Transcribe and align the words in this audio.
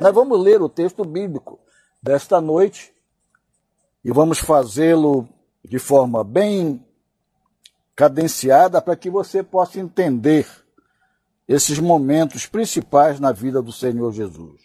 Nós 0.00 0.14
vamos 0.14 0.40
ler 0.40 0.62
o 0.62 0.68
texto 0.68 1.04
bíblico 1.04 1.60
desta 2.02 2.40
noite 2.40 2.90
e 4.02 4.10
vamos 4.10 4.38
fazê-lo 4.38 5.28
de 5.62 5.78
forma 5.78 6.24
bem 6.24 6.82
cadenciada 7.94 8.80
para 8.80 8.96
que 8.96 9.10
você 9.10 9.42
possa 9.42 9.78
entender 9.78 10.48
esses 11.46 11.78
momentos 11.78 12.46
principais 12.46 13.20
na 13.20 13.30
vida 13.30 13.60
do 13.60 13.70
Senhor 13.70 14.10
Jesus. 14.10 14.62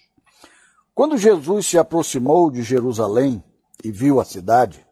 Quando 0.93 1.17
Jesus 1.17 1.65
se 1.65 1.77
aproximou 1.77 2.49
de 2.49 2.63
Jerusalém 2.63 3.43
e 3.84 3.91
viu 3.91 4.21
a 4.21 4.23
cidade, 4.23 4.88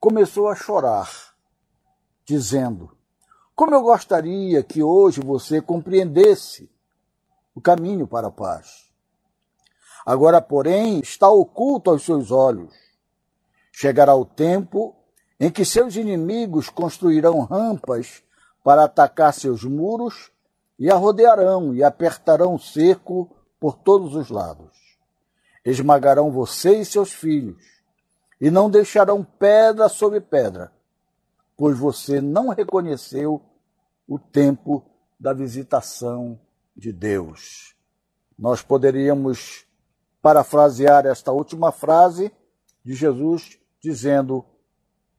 começou 0.00 0.48
a 0.48 0.54
chorar, 0.54 1.34
dizendo: 2.24 2.96
Como 3.54 3.74
eu 3.74 3.82
gostaria 3.82 4.62
que 4.62 4.82
hoje 4.82 5.20
você 5.20 5.60
compreendesse 5.60 6.70
o 7.54 7.60
caminho 7.60 8.06
para 8.06 8.28
a 8.28 8.32
paz. 8.32 8.89
Agora, 10.04 10.40
porém, 10.40 11.00
está 11.00 11.28
oculto 11.28 11.90
aos 11.90 12.02
seus 12.02 12.30
olhos. 12.30 12.74
Chegará 13.72 14.14
o 14.14 14.24
tempo 14.24 14.96
em 15.38 15.50
que 15.50 15.64
seus 15.64 15.96
inimigos 15.96 16.68
construirão 16.68 17.40
rampas 17.40 18.22
para 18.62 18.84
atacar 18.84 19.32
seus 19.32 19.64
muros 19.64 20.30
e 20.78 20.90
a 20.90 20.96
rodearão 20.96 21.74
e 21.74 21.82
apertarão 21.82 22.54
o 22.54 22.58
cerco 22.58 23.30
por 23.58 23.76
todos 23.76 24.14
os 24.14 24.30
lados. 24.30 24.70
Esmagarão 25.64 26.30
você 26.30 26.80
e 26.80 26.84
seus 26.84 27.12
filhos, 27.12 27.62
e 28.40 28.50
não 28.50 28.70
deixarão 28.70 29.22
pedra 29.22 29.88
sobre 29.90 30.20
pedra, 30.20 30.72
pois 31.56 31.78
você 31.78 32.20
não 32.20 32.48
reconheceu 32.48 33.42
o 34.08 34.18
tempo 34.18 34.82
da 35.18 35.34
visitação 35.34 36.40
de 36.74 36.92
Deus. 36.92 37.76
Nós 38.38 38.62
poderíamos 38.62 39.66
parafrasear 40.22 41.06
esta 41.06 41.32
última 41.32 41.72
frase 41.72 42.32
de 42.84 42.94
Jesus 42.94 43.58
dizendo: 43.80 44.44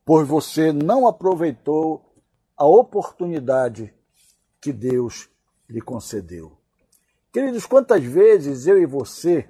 Pois 0.05 0.27
você 0.27 0.71
não 0.71 1.07
aproveitou 1.07 2.13
a 2.55 2.65
oportunidade 2.65 3.93
que 4.59 4.71
Deus 4.71 5.29
lhe 5.67 5.81
concedeu. 5.81 6.57
Queridos, 7.31 7.65
quantas 7.65 8.03
vezes 8.03 8.67
eu 8.67 8.77
e 8.77 8.85
você 8.85 9.49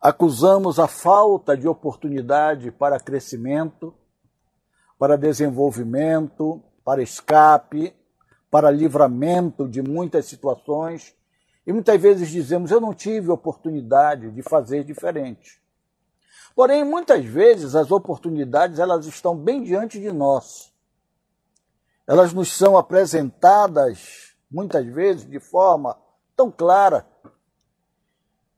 acusamos 0.00 0.78
a 0.78 0.86
falta 0.86 1.56
de 1.56 1.66
oportunidade 1.66 2.70
para 2.70 3.00
crescimento, 3.00 3.94
para 4.98 5.16
desenvolvimento, 5.16 6.62
para 6.84 7.02
escape, 7.02 7.92
para 8.50 8.70
livramento 8.70 9.68
de 9.68 9.82
muitas 9.82 10.26
situações, 10.26 11.14
e 11.68 11.72
muitas 11.72 12.00
vezes 12.00 12.30
dizemos: 12.30 12.70
Eu 12.70 12.80
não 12.80 12.94
tive 12.94 13.30
oportunidade 13.30 14.30
de 14.30 14.42
fazer 14.42 14.84
diferente. 14.84 15.60
Porém, 16.56 16.82
muitas 16.82 17.22
vezes 17.26 17.74
as 17.74 17.90
oportunidades 17.90 18.78
elas 18.78 19.04
estão 19.04 19.36
bem 19.36 19.62
diante 19.62 20.00
de 20.00 20.10
nós. 20.10 20.72
Elas 22.06 22.32
nos 22.32 22.50
são 22.50 22.78
apresentadas 22.78 24.34
muitas 24.50 24.86
vezes 24.86 25.28
de 25.28 25.38
forma 25.38 25.94
tão 26.34 26.50
clara. 26.50 27.06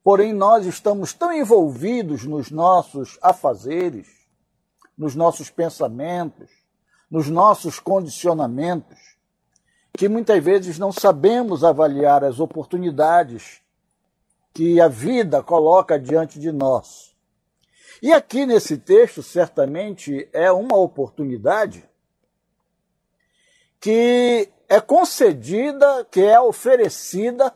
Porém, 0.05 0.33
nós 0.33 0.64
estamos 0.64 1.12
tão 1.12 1.32
envolvidos 1.32 2.25
nos 2.25 2.49
nossos 2.49 3.19
afazeres, 3.20 4.06
nos 4.97 5.16
nossos 5.16 5.50
pensamentos, 5.50 6.49
nos 7.10 7.28
nossos 7.28 7.81
condicionamentos, 7.81 9.09
que 10.00 10.09
muitas 10.09 10.43
vezes 10.43 10.78
não 10.78 10.91
sabemos 10.91 11.62
avaliar 11.62 12.25
as 12.25 12.41
oportunidades 12.41 13.61
que 14.55 14.81
a 14.81 14.88
vida 14.88 15.43
coloca 15.43 15.99
diante 15.99 16.41
de 16.41 16.50
nós 16.50 17.11
e 18.03 18.12
aqui 18.15 18.47
nesse 18.47 18.78
texto, 18.78 19.22
certamente, 19.22 20.27
é 20.33 20.50
uma 20.50 20.77
oportunidade 20.77 21.87
que 23.78 24.50
é 24.69 24.81
concedida, 24.81 26.06
que 26.11 26.22
é 26.22 26.41
oferecida, 26.41 27.55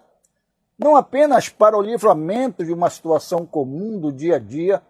não 0.78 0.96
apenas 0.96 1.48
para 1.48 1.78
o 1.78 1.82
livramento 1.82 2.62
de 2.62 2.72
uma 2.72 2.90
situação 2.90 3.46
comum 3.46 3.98
do 3.98 4.12
dia 4.12 4.36
a 4.36 4.38
dia, 4.38 4.82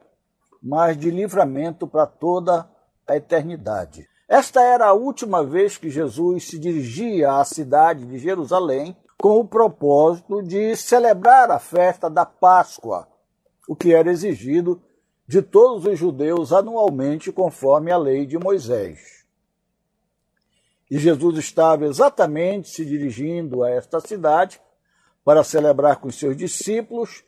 mas 0.61 0.97
de 0.97 1.11
livramento 1.11 1.87
para 1.87 2.07
toda 2.07 2.69
a 3.07 3.17
eternidade. 3.17 4.09
Esta 4.29 4.63
era 4.63 4.87
a 4.87 4.93
última 4.95 5.45
vez 5.45 5.77
que 5.77 5.91
Jesus 5.91 6.49
se 6.49 6.59
dirigia 6.59 7.33
à 7.33 7.45
cidade 7.45 8.07
de 8.07 8.19
Jerusalém 8.19 8.97
com 9.19 9.39
o 9.39 9.47
propósito 9.47 10.43
de 10.43 10.75
celebrar 10.77 11.51
a 11.51 11.59
festa 11.59 12.09
da 12.09 12.25
Páscoa, 12.25 13.07
o 13.69 13.77
que 13.77 13.95
era 13.95 14.11
exigido 14.11 14.83
de 15.27 15.41
todos 15.41 15.87
os 15.87 15.99
judeus 15.99 16.53
anualmente, 16.53 17.33
conforme 17.33 17.91
a 17.91 17.97
lei 17.97 18.27
de 18.27 18.39
Moisés. 18.39 19.25
E 20.91 20.99
Jesus 20.99 21.39
estava 21.39 21.87
exatamente 21.87 22.69
se 22.69 22.85
dirigindo 22.85 23.63
a 23.63 23.71
esta 23.71 24.01
cidade 24.01 24.61
para 25.25 25.43
celebrar 25.43 25.97
com 25.97 26.11
seus 26.11 26.37
discípulos 26.37 27.25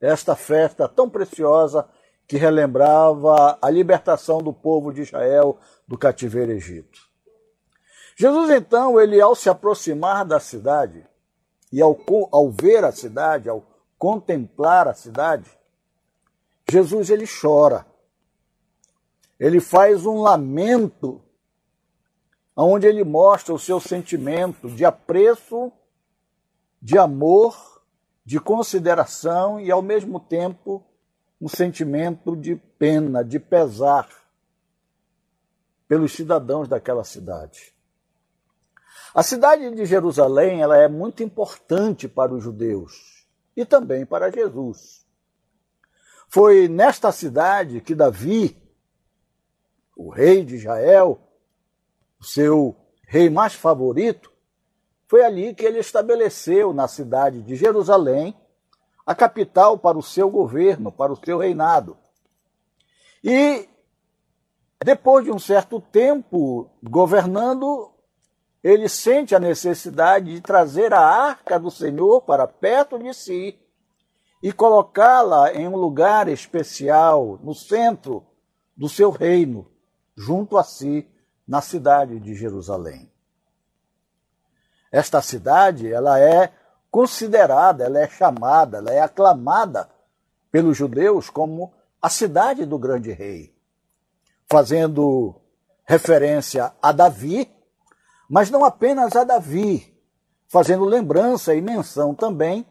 esta 0.00 0.36
festa 0.36 0.88
tão 0.88 1.08
preciosa 1.08 1.88
que 2.30 2.36
relembrava 2.36 3.58
a 3.60 3.68
libertação 3.68 4.38
do 4.38 4.52
povo 4.52 4.92
de 4.92 5.00
Israel 5.00 5.58
do 5.84 5.98
cativeiro 5.98 6.52
Egito. 6.52 7.00
Jesus, 8.14 8.50
então, 8.50 9.00
ele 9.00 9.20
ao 9.20 9.34
se 9.34 9.50
aproximar 9.50 10.24
da 10.24 10.38
cidade 10.38 11.04
e 11.72 11.82
ao, 11.82 11.98
ao 12.30 12.48
ver 12.48 12.84
a 12.84 12.92
cidade, 12.92 13.48
ao 13.48 13.64
contemplar 13.98 14.86
a 14.86 14.94
cidade, 14.94 15.50
Jesus 16.70 17.10
ele 17.10 17.26
chora. 17.26 17.84
Ele 19.36 19.58
faz 19.58 20.06
um 20.06 20.20
lamento 20.20 21.20
onde 22.54 22.86
ele 22.86 23.02
mostra 23.02 23.52
o 23.52 23.58
seu 23.58 23.80
sentimento 23.80 24.68
de 24.70 24.84
apreço, 24.84 25.72
de 26.80 26.96
amor, 26.96 27.82
de 28.24 28.38
consideração 28.38 29.58
e 29.58 29.68
ao 29.68 29.82
mesmo 29.82 30.20
tempo 30.20 30.86
um 31.40 31.48
sentimento 31.48 32.36
de 32.36 32.56
pena, 32.56 33.24
de 33.24 33.38
pesar 33.38 34.08
pelos 35.88 36.12
cidadãos 36.12 36.68
daquela 36.68 37.02
cidade. 37.02 37.74
A 39.14 39.22
cidade 39.22 39.74
de 39.74 39.86
Jerusalém 39.86 40.62
ela 40.62 40.76
é 40.76 40.86
muito 40.86 41.22
importante 41.22 42.06
para 42.06 42.32
os 42.32 42.44
judeus 42.44 43.26
e 43.56 43.64
também 43.64 44.06
para 44.06 44.30
Jesus. 44.30 45.04
Foi 46.28 46.68
nesta 46.68 47.10
cidade 47.10 47.80
que 47.80 47.94
Davi, 47.94 48.56
o 49.96 50.10
rei 50.10 50.44
de 50.44 50.56
Israel, 50.56 51.20
seu 52.20 52.76
rei 53.02 53.28
mais 53.28 53.54
favorito, 53.54 54.30
foi 55.08 55.24
ali 55.24 55.52
que 55.54 55.64
ele 55.64 55.80
estabeleceu 55.80 56.72
na 56.72 56.86
cidade 56.86 57.42
de 57.42 57.56
Jerusalém 57.56 58.36
a 59.10 59.14
capital 59.16 59.76
para 59.76 59.98
o 59.98 60.02
seu 60.04 60.30
governo, 60.30 60.92
para 60.92 61.12
o 61.12 61.16
seu 61.16 61.36
reinado. 61.36 61.96
E 63.24 63.68
depois 64.84 65.24
de 65.24 65.32
um 65.32 65.38
certo 65.38 65.80
tempo 65.80 66.70
governando, 66.80 67.90
ele 68.62 68.88
sente 68.88 69.34
a 69.34 69.40
necessidade 69.40 70.32
de 70.32 70.40
trazer 70.40 70.94
a 70.94 71.00
arca 71.00 71.58
do 71.58 71.72
Senhor 71.72 72.20
para 72.20 72.46
perto 72.46 73.00
de 73.00 73.12
si 73.12 73.58
e 74.40 74.52
colocá-la 74.52 75.54
em 75.54 75.66
um 75.66 75.74
lugar 75.74 76.28
especial, 76.28 77.36
no 77.42 77.52
centro 77.52 78.24
do 78.76 78.88
seu 78.88 79.10
reino, 79.10 79.68
junto 80.16 80.56
a 80.56 80.62
si, 80.62 81.04
na 81.48 81.60
cidade 81.60 82.20
de 82.20 82.32
Jerusalém. 82.36 83.10
Esta 84.92 85.20
cidade, 85.20 85.92
ela 85.92 86.20
é 86.20 86.59
considerada, 86.90 87.84
ela 87.84 88.00
é 88.00 88.08
chamada, 88.08 88.78
ela 88.78 88.90
é 88.90 89.00
aclamada 89.00 89.88
pelos 90.50 90.76
judeus 90.76 91.30
como 91.30 91.72
a 92.02 92.08
cidade 92.08 92.64
do 92.64 92.78
grande 92.78 93.12
rei, 93.12 93.54
fazendo 94.50 95.36
referência 95.84 96.72
a 96.82 96.92
Davi, 96.92 97.50
mas 98.28 98.50
não 98.50 98.64
apenas 98.64 99.14
a 99.16 99.24
Davi, 99.24 99.96
fazendo 100.48 100.84
lembrança 100.84 101.54
e 101.54 101.60
menção 101.60 102.14
também 102.14 102.66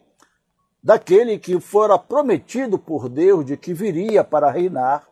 daquele 0.82 1.38
que 1.38 1.60
fora 1.60 1.98
prometido 1.98 2.80
por 2.80 3.10
Deus 3.10 3.46
de 3.46 3.58
que 3.58 3.74
viria 3.74 4.24
para 4.24 4.50
reinar 4.50 5.08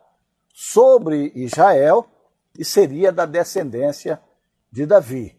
sobre 0.53 1.31
Israel 1.35 2.07
e 2.57 2.65
seria 2.65 3.11
da 3.11 3.25
descendência 3.25 4.19
de 4.71 4.85
Davi. 4.85 5.36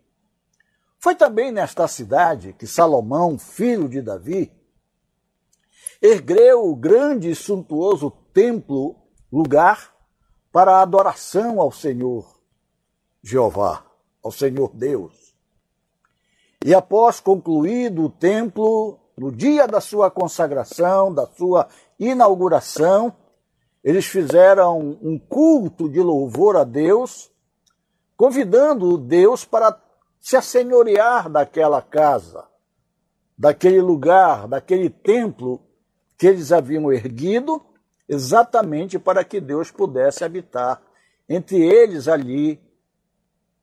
Foi 0.99 1.15
também 1.15 1.53
nesta 1.53 1.87
cidade 1.87 2.53
que 2.53 2.67
Salomão, 2.67 3.39
filho 3.39 3.89
de 3.89 4.03
Davi, 4.03 4.53
ergueu 6.03 6.69
o 6.69 6.75
grande 6.75 7.31
e 7.31 7.35
suntuoso 7.35 8.11
templo, 8.33 8.97
lugar 9.31 9.95
para 10.51 10.77
a 10.77 10.83
adoração 10.83 11.61
ao 11.61 11.71
Senhor 11.71 12.41
Jeová, 13.23 13.85
ao 14.23 14.33
Senhor 14.33 14.71
Deus. 14.75 15.35
E 16.65 16.75
após 16.75 17.21
concluído 17.21 18.07
o 18.07 18.11
templo, 18.11 18.99
no 19.17 19.31
dia 19.31 19.69
da 19.69 19.81
sua 19.81 20.11
consagração, 20.11 21.15
da 21.15 21.27
sua 21.27 21.69
inauguração, 21.99 23.15
eles 23.85 24.07
fizeram 24.07 24.99
um 25.01 25.17
culto 25.19 25.89
de 25.89 26.01
louvor 26.01 26.57
a 26.57 26.65
Deus, 26.65 27.31
convidando 28.17 28.99
Deus 28.99 29.45
para 29.45 29.71
se 30.21 30.37
assenhorear 30.37 31.29
daquela 31.29 31.81
casa, 31.81 32.47
daquele 33.37 33.81
lugar, 33.81 34.49
daquele 34.49 34.91
templo 34.91 35.63
que 36.17 36.27
eles 36.27 36.51
haviam 36.53 36.93
erguido, 36.93 37.63
exatamente 38.09 38.99
para 38.99 39.25
que 39.25 39.41
Deus 39.41 39.71
pudesse 39.71 40.25
habitar 40.25 40.83
entre 41.29 41.59
eles 41.59 42.09
ali 42.09 42.61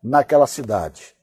naquela 0.02 0.48
cidade. 0.48 1.16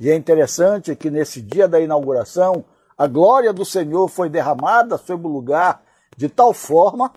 E 0.00 0.10
é 0.10 0.14
interessante 0.14 0.94
que 0.94 1.10
nesse 1.10 1.40
dia 1.40 1.66
da 1.66 1.80
inauguração, 1.80 2.64
a 2.98 3.06
glória 3.06 3.52
do 3.52 3.64
Senhor 3.64 4.08
foi 4.08 4.28
derramada 4.28 4.98
sobre 4.98 5.26
o 5.26 5.30
lugar 5.30 5.82
de 6.16 6.28
tal 6.28 6.52
forma 6.52 7.12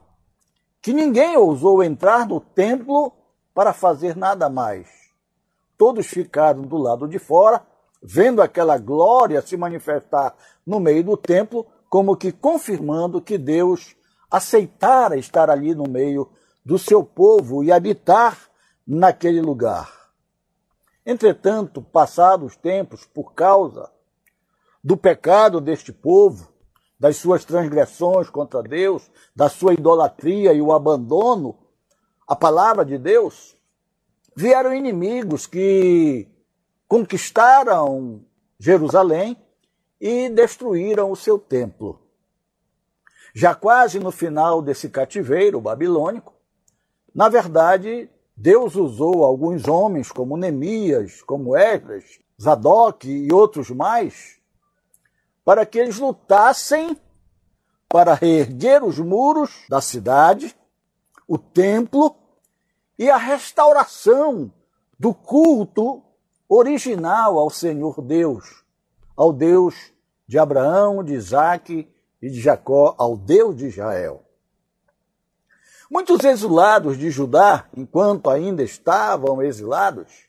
que 0.82 0.94
ninguém 0.94 1.36
ousou 1.36 1.84
entrar 1.84 2.28
no 2.28 2.40
templo 2.40 3.12
para 3.54 3.74
fazer 3.74 4.16
nada 4.16 4.50
mais. 4.50 5.09
Todos 5.80 6.08
ficaram 6.08 6.64
do 6.64 6.76
lado 6.76 7.08
de 7.08 7.18
fora, 7.18 7.66
vendo 8.04 8.42
aquela 8.42 8.78
glória 8.78 9.42
se 9.42 9.56
manifestar 9.56 10.36
no 10.68 10.78
meio 10.78 11.06
do 11.06 11.16
templo, 11.16 11.66
como 11.90 12.18
que 12.18 12.34
confirmando 12.34 13.22
que 13.22 13.38
Deus 13.38 13.96
aceitara 14.30 15.16
estar 15.16 15.50
ali 15.50 15.74
no 15.74 15.86
meio 15.90 16.30
do 16.66 16.78
seu 16.78 17.02
povo 17.02 17.64
e 17.64 17.72
habitar 17.72 18.38
naquele 18.86 19.40
lugar. 19.40 19.90
Entretanto, 21.06 21.82
passados 21.82 22.52
os 22.52 22.58
tempos, 22.58 23.06
por 23.06 23.34
causa 23.34 23.90
do 24.84 24.98
pecado 24.98 25.62
deste 25.62 25.94
povo, 25.94 26.50
das 27.00 27.16
suas 27.16 27.46
transgressões 27.46 28.30
contra 28.30 28.62
Deus, 28.62 29.10
da 29.34 29.48
sua 29.48 29.74
idolatria 29.74 30.52
e 30.52 30.62
o 30.62 30.74
abandono 30.74 31.58
à 32.28 32.36
palavra 32.36 32.84
de 32.84 32.98
Deus, 32.98 33.58
vieram 34.40 34.74
inimigos 34.74 35.46
que 35.46 36.26
conquistaram 36.88 38.24
Jerusalém 38.58 39.36
e 40.00 40.30
destruíram 40.30 41.12
o 41.12 41.16
seu 41.16 41.38
templo. 41.38 42.00
Já 43.34 43.54
quase 43.54 44.00
no 44.00 44.12
final 44.12 44.62
desse 44.62 44.88
cativeiro 44.88 45.60
babilônico, 45.60 46.34
na 47.14 47.28
verdade, 47.28 48.10
Deus 48.34 48.78
usou 48.78 49.26
alguns 49.26 49.68
homens 49.68 50.10
como 50.10 50.38
Neemias, 50.38 51.22
como 51.22 51.58
Esdras, 51.58 52.06
Zadok 52.42 53.10
e 53.10 53.34
outros 53.34 53.70
mais, 53.70 54.40
para 55.44 55.66
que 55.66 55.78
eles 55.78 56.00
lutassem 56.00 56.98
para 57.90 58.14
reerguer 58.14 58.86
os 58.86 59.00
muros 59.00 59.66
da 59.68 59.82
cidade, 59.82 60.56
o 61.28 61.38
templo 61.38 62.16
e 63.00 63.10
a 63.10 63.16
restauração 63.16 64.52
do 65.00 65.14
culto 65.14 66.04
original 66.50 67.40
ao 67.40 67.50
Senhor 67.50 68.02
Deus, 68.02 68.66
ao 69.16 69.32
Deus 69.32 69.74
de 70.28 70.38
Abraão, 70.38 71.02
de 71.02 71.14
Isaac 71.14 71.88
e 72.22 72.30
de 72.30 72.42
Jacó, 72.42 72.96
ao 72.98 73.16
Deus 73.16 73.56
de 73.56 73.68
Israel. 73.68 74.26
Muitos 75.90 76.26
exilados 76.26 76.98
de 76.98 77.10
Judá, 77.10 77.70
enquanto 77.76 78.30
ainda 78.30 78.62
estavam 78.62 79.42
exilados, 79.42 80.28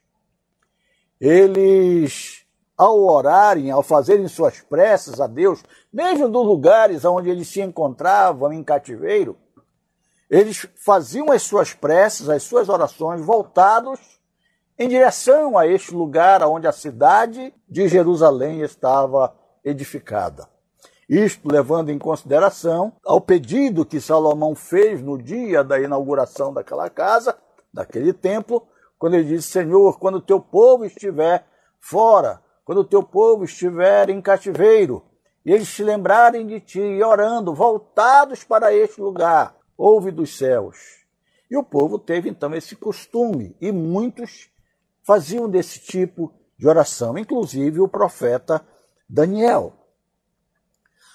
eles 1.19 2.45
ao 2.77 2.99
orarem, 2.99 3.69
ao 3.69 3.83
fazerem 3.83 4.27
suas 4.29 4.61
preces 4.61 5.19
a 5.19 5.27
Deus, 5.27 5.61
mesmo 5.91 6.29
dos 6.29 6.45
lugares 6.45 7.03
onde 7.03 7.29
eles 7.29 7.49
se 7.49 7.61
encontravam 7.61 8.51
em 8.53 8.63
cativeiro, 8.63 9.37
eles 10.31 10.65
faziam 10.75 11.31
as 11.31 11.43
suas 11.43 11.73
preces, 11.73 12.29
as 12.29 12.41
suas 12.41 12.69
orações 12.69 13.21
voltados 13.21 13.99
em 14.79 14.87
direção 14.87 15.57
a 15.57 15.67
este 15.67 15.93
lugar 15.93 16.41
onde 16.43 16.65
a 16.65 16.71
cidade 16.71 17.53
de 17.69 17.87
Jerusalém 17.87 18.61
estava 18.61 19.35
edificada. 19.63 20.47
Isto 21.07 21.51
levando 21.51 21.91
em 21.91 21.99
consideração 21.99 22.93
ao 23.05 23.21
pedido 23.21 23.85
que 23.85 23.99
Salomão 23.99 24.55
fez 24.55 25.01
no 25.01 25.21
dia 25.21 25.63
da 25.63 25.79
inauguração 25.79 26.53
daquela 26.53 26.89
casa, 26.89 27.37
daquele 27.71 28.13
templo, 28.13 28.65
quando 28.97 29.15
ele 29.15 29.35
disse: 29.35 29.49
Senhor, 29.49 29.99
quando 29.99 30.15
o 30.15 30.21
teu 30.21 30.39
povo 30.39 30.85
estiver 30.85 31.45
fora 31.79 32.41
quando 32.71 32.79
o 32.79 32.85
teu 32.85 33.03
povo 33.03 33.43
estiver 33.43 34.09
em 34.09 34.21
cativeiro, 34.21 35.03
e 35.45 35.51
eles 35.51 35.67
se 35.67 35.83
lembrarem 35.83 36.45
de 36.45 36.59
ti, 36.59 36.79
e 36.79 37.03
orando, 37.03 37.53
voltados 37.53 38.43
para 38.43 38.73
este 38.73 39.01
lugar, 39.01 39.55
ouve 39.81 40.11
dos 40.11 40.37
céus. 40.37 40.77
E 41.49 41.57
o 41.57 41.63
povo 41.63 41.97
teve 41.97 42.29
então 42.29 42.53
esse 42.53 42.75
costume, 42.75 43.55
e 43.59 43.71
muitos 43.71 44.49
faziam 45.01 45.49
desse 45.49 45.79
tipo 45.79 46.31
de 46.55 46.67
oração, 46.67 47.17
inclusive 47.17 47.81
o 47.81 47.87
profeta 47.87 48.65
Daniel. 49.09 49.73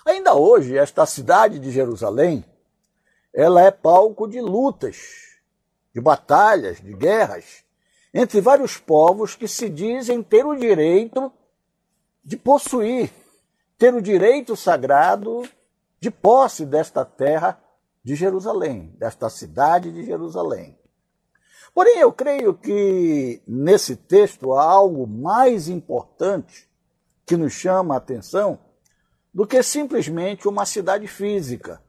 Ainda 0.04 0.34
hoje, 0.34 0.76
esta 0.76 1.06
cidade 1.06 1.60
de 1.60 1.70
Jerusalém, 1.70 2.44
ela 3.32 3.62
é 3.62 3.70
palco 3.70 4.26
de 4.26 4.40
lutas, 4.40 4.96
de 5.94 6.00
batalhas, 6.00 6.80
de 6.80 6.92
guerras, 6.92 7.64
entre 8.12 8.40
vários 8.40 8.76
povos 8.76 9.36
que 9.36 9.46
se 9.46 9.68
dizem 9.68 10.22
ter 10.22 10.44
o 10.44 10.56
direito 10.56 11.32
de 12.24 12.36
possuir, 12.36 13.12
ter 13.78 13.94
o 13.94 14.02
direito 14.02 14.56
sagrado 14.56 15.48
de 16.00 16.10
posse 16.10 16.66
desta 16.66 17.04
terra 17.04 17.62
de 18.06 18.14
Jerusalém, 18.14 18.94
desta 19.00 19.28
cidade 19.28 19.90
de 19.90 20.04
Jerusalém. 20.04 20.78
Porém, 21.74 21.98
eu 21.98 22.12
creio 22.12 22.54
que 22.54 23.42
nesse 23.48 23.96
texto 23.96 24.52
há 24.52 24.62
algo 24.62 25.08
mais 25.08 25.68
importante 25.68 26.70
que 27.26 27.36
nos 27.36 27.52
chama 27.52 27.94
a 27.94 27.98
atenção 27.98 28.60
do 29.34 29.44
que 29.44 29.60
simplesmente 29.60 30.46
uma 30.46 30.64
cidade 30.64 31.08
física. 31.08 31.82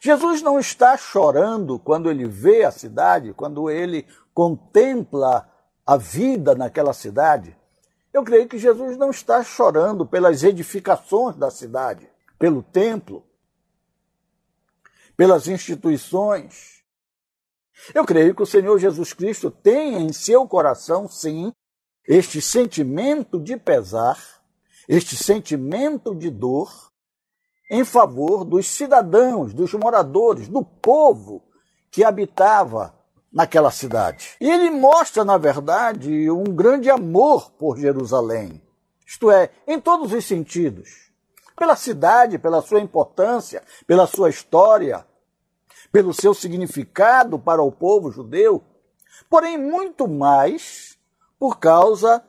Jesus 0.00 0.40
não 0.40 0.58
está 0.58 0.96
chorando 0.96 1.78
quando 1.78 2.10
ele 2.10 2.26
vê 2.26 2.64
a 2.64 2.70
cidade, 2.70 3.34
quando 3.34 3.68
ele 3.68 4.06
contempla 4.32 5.46
a 5.86 5.98
vida 5.98 6.54
naquela 6.54 6.94
cidade, 6.94 7.54
eu 8.14 8.24
creio 8.24 8.48
que 8.48 8.56
Jesus 8.56 8.96
não 8.96 9.10
está 9.10 9.44
chorando 9.44 10.06
pelas 10.06 10.42
edificações 10.42 11.36
da 11.36 11.50
cidade, 11.50 12.08
pelo 12.38 12.62
templo, 12.62 13.22
pelas 15.22 15.46
instituições. 15.46 16.82
Eu 17.94 18.04
creio 18.04 18.34
que 18.34 18.42
o 18.42 18.46
Senhor 18.46 18.76
Jesus 18.76 19.12
Cristo 19.12 19.52
tem 19.52 20.02
em 20.02 20.12
seu 20.12 20.48
coração, 20.48 21.06
sim, 21.06 21.52
este 22.04 22.42
sentimento 22.42 23.38
de 23.38 23.56
pesar, 23.56 24.18
este 24.88 25.14
sentimento 25.14 26.12
de 26.12 26.28
dor 26.28 26.72
em 27.70 27.84
favor 27.84 28.44
dos 28.44 28.66
cidadãos, 28.66 29.54
dos 29.54 29.72
moradores, 29.74 30.48
do 30.48 30.64
povo 30.64 31.44
que 31.88 32.02
habitava 32.02 32.92
naquela 33.32 33.70
cidade. 33.70 34.30
E 34.40 34.50
ele 34.50 34.70
mostra, 34.70 35.24
na 35.24 35.38
verdade, 35.38 36.28
um 36.32 36.42
grande 36.42 36.90
amor 36.90 37.52
por 37.52 37.78
Jerusalém, 37.78 38.60
isto 39.06 39.30
é, 39.30 39.50
em 39.68 39.80
todos 39.80 40.12
os 40.12 40.24
sentidos. 40.24 41.12
Pela 41.56 41.76
cidade, 41.76 42.40
pela 42.40 42.60
sua 42.60 42.80
importância, 42.80 43.62
pela 43.86 44.08
sua 44.08 44.28
história, 44.28 45.06
pelo 45.92 46.14
seu 46.14 46.32
significado 46.32 47.38
para 47.38 47.62
o 47.62 47.70
povo 47.70 48.10
judeu, 48.10 48.64
porém 49.28 49.58
muito 49.58 50.08
mais 50.08 50.98
por 51.38 51.58
causa 51.58 52.24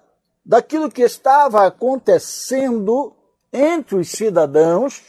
daquilo 0.45 0.91
que 0.91 1.01
estava 1.01 1.65
acontecendo 1.65 3.15
entre 3.51 3.95
os 3.95 4.09
cidadãos, 4.09 5.01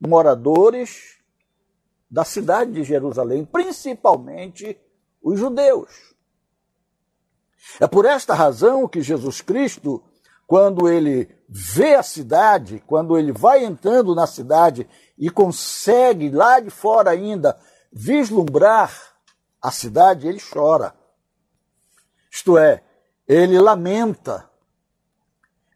moradores 0.00 1.18
da 2.10 2.24
cidade 2.24 2.72
de 2.72 2.82
Jerusalém, 2.82 3.44
principalmente 3.44 4.80
os 5.22 5.38
judeus. 5.38 6.14
É 7.78 7.86
por 7.86 8.06
esta 8.06 8.34
razão 8.34 8.88
que 8.88 9.02
Jesus 9.02 9.42
Cristo, 9.42 10.02
quando 10.46 10.88
ele 10.88 11.28
vê 11.46 11.94
a 11.94 12.02
cidade, 12.02 12.82
quando 12.86 13.18
ele 13.18 13.32
vai 13.32 13.64
entrando 13.64 14.14
na 14.14 14.26
cidade 14.26 14.88
e 15.18 15.28
consegue 15.28 16.30
lá 16.30 16.58
de 16.58 16.70
fora 16.70 17.10
ainda 17.10 17.58
vislumbrar 17.92 18.92
a 19.60 19.70
cidade, 19.70 20.26
ele 20.26 20.40
chora. 20.40 20.94
Isto 22.30 22.56
é, 22.56 22.82
ele 23.26 23.58
lamenta. 23.58 24.48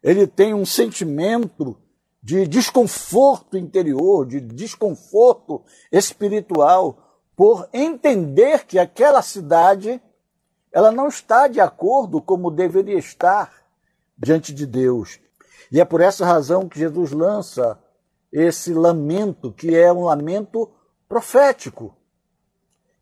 Ele 0.01 0.27
tem 0.27 0.53
um 0.53 0.65
sentimento 0.65 1.77
de 2.21 2.47
desconforto 2.47 3.57
interior, 3.57 4.25
de 4.25 4.39
desconforto 4.39 5.63
espiritual, 5.91 7.23
por 7.35 7.69
entender 7.73 8.65
que 8.65 8.79
aquela 8.79 9.21
cidade 9.21 10.01
ela 10.71 10.91
não 10.91 11.07
está 11.07 11.47
de 11.47 11.61
acordo 11.61 12.21
como 12.21 12.51
deveria 12.51 12.97
estar 12.97 13.63
diante 14.17 14.53
de 14.53 14.65
Deus. 14.65 15.19
E 15.71 15.79
é 15.79 15.85
por 15.85 16.01
essa 16.01 16.25
razão 16.25 16.67
que 16.67 16.79
Jesus 16.79 17.11
lança 17.11 17.79
esse 18.31 18.73
lamento, 18.73 19.51
que 19.51 19.73
é 19.75 19.91
um 19.91 20.03
lamento 20.03 20.69
profético, 21.07 21.95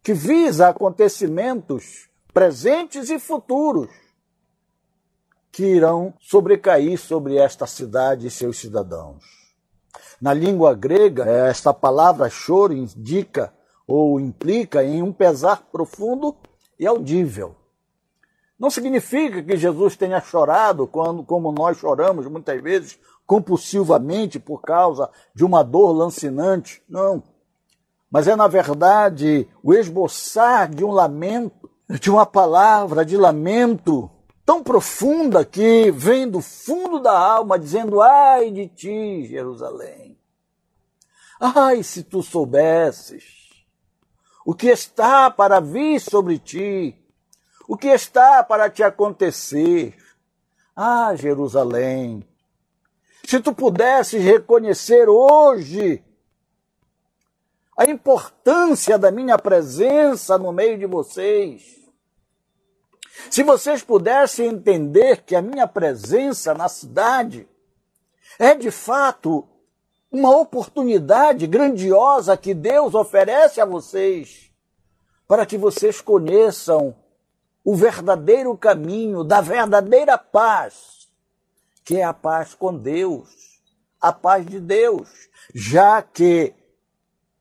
que 0.03 0.13
visa 0.13 0.67
acontecimentos 0.67 2.09
presentes 2.33 3.09
e 3.09 3.17
futuros 3.17 3.89
que 5.49 5.63
irão 5.63 6.13
sobrecair 6.19 6.99
sobre 6.99 7.37
esta 7.37 7.65
cidade 7.65 8.27
e 8.27 8.31
seus 8.31 8.57
cidadãos. 8.57 9.23
Na 10.19 10.33
língua 10.33 10.73
grega, 10.73 11.23
esta 11.25 11.73
palavra 11.73 12.29
choro 12.29 12.73
indica 12.73 13.53
ou 13.87 14.19
implica 14.19 14.83
em 14.83 15.01
um 15.01 15.13
pesar 15.13 15.67
profundo 15.71 16.35
e 16.79 16.85
audível. 16.85 17.55
Não 18.59 18.69
significa 18.69 19.43
que 19.43 19.57
Jesus 19.57 19.95
tenha 19.95 20.19
chorado 20.21 20.87
quando, 20.87 21.23
como 21.23 21.51
nós 21.51 21.77
choramos 21.77 22.27
muitas 22.27 22.61
vezes 22.61 22.99
compulsivamente 23.25 24.39
por 24.39 24.61
causa 24.61 25.09
de 25.33 25.45
uma 25.45 25.63
dor 25.63 25.91
lancinante. 25.91 26.81
Não. 26.89 27.23
Mas 28.13 28.27
é, 28.27 28.35
na 28.35 28.47
verdade, 28.47 29.49
o 29.63 29.73
esboçar 29.73 30.69
de 30.69 30.85
um 30.85 30.91
lamento, 30.91 31.67
de 31.99 32.11
uma 32.11 32.27
palavra 32.27 33.03
de 33.03 33.17
lamento 33.17 34.07
tão 34.45 34.61
profunda 34.61 35.43
que 35.43 35.89
vem 35.89 36.29
do 36.29 36.39
fundo 36.39 36.99
da 36.99 37.17
alma 37.17 37.57
dizendo: 37.57 38.03
Ai 38.03 38.51
de 38.51 38.67
ti, 38.67 39.25
Jerusalém. 39.25 40.15
Ai, 41.39 41.81
se 41.81 42.03
tu 42.03 42.21
soubesses 42.21 43.49
o 44.45 44.53
que 44.53 44.67
está 44.67 45.31
para 45.31 45.59
vir 45.59 45.99
sobre 45.99 46.37
ti, 46.37 46.95
o 47.67 47.75
que 47.75 47.87
está 47.87 48.43
para 48.43 48.69
te 48.69 48.83
acontecer. 48.83 49.97
Ah, 50.75 51.15
Jerusalém, 51.15 52.23
se 53.25 53.39
tu 53.39 53.55
pudesses 53.55 54.23
reconhecer 54.23 55.09
hoje 55.09 56.03
a 57.77 57.85
importância 57.85 58.97
da 58.97 59.11
minha 59.11 59.37
presença 59.37 60.37
no 60.37 60.51
meio 60.51 60.77
de 60.77 60.85
vocês, 60.85 61.83
se 63.29 63.43
vocês 63.43 63.83
pudessem 63.83 64.47
entender 64.47 65.23
que 65.23 65.35
a 65.35 65.41
minha 65.41 65.67
presença 65.67 66.53
na 66.53 66.67
cidade 66.67 67.47
é 68.39 68.55
de 68.55 68.71
fato 68.71 69.47
uma 70.11 70.35
oportunidade 70.37 71.47
grandiosa 71.47 72.37
que 72.37 72.53
Deus 72.53 72.93
oferece 72.93 73.59
a 73.59 73.65
vocês 73.65 74.51
para 75.27 75.45
que 75.45 75.57
vocês 75.57 76.01
conheçam 76.01 76.95
o 77.63 77.75
verdadeiro 77.75 78.55
caminho 78.57 79.23
da 79.23 79.41
verdadeira 79.41 80.17
paz, 80.17 81.09
que 81.83 81.97
é 81.97 82.03
a 82.03 82.13
paz 82.13 82.53
com 82.53 82.75
Deus, 82.75 83.29
a 84.01 84.11
paz 84.11 84.45
de 84.45 84.59
Deus, 84.59 85.07
já 85.55 86.01
que 86.01 86.53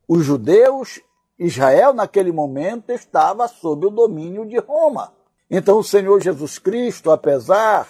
os 0.07 0.25
judeus, 0.25 1.01
Israel 1.37 1.93
naquele 1.93 2.31
momento 2.31 2.91
estava 2.91 3.47
sob 3.47 3.87
o 3.87 3.89
domínio 3.89 4.45
de 4.45 4.57
Roma. 4.59 5.13
Então 5.49 5.77
o 5.77 5.83
Senhor 5.83 6.21
Jesus 6.21 6.57
Cristo, 6.57 7.11
apesar 7.11 7.87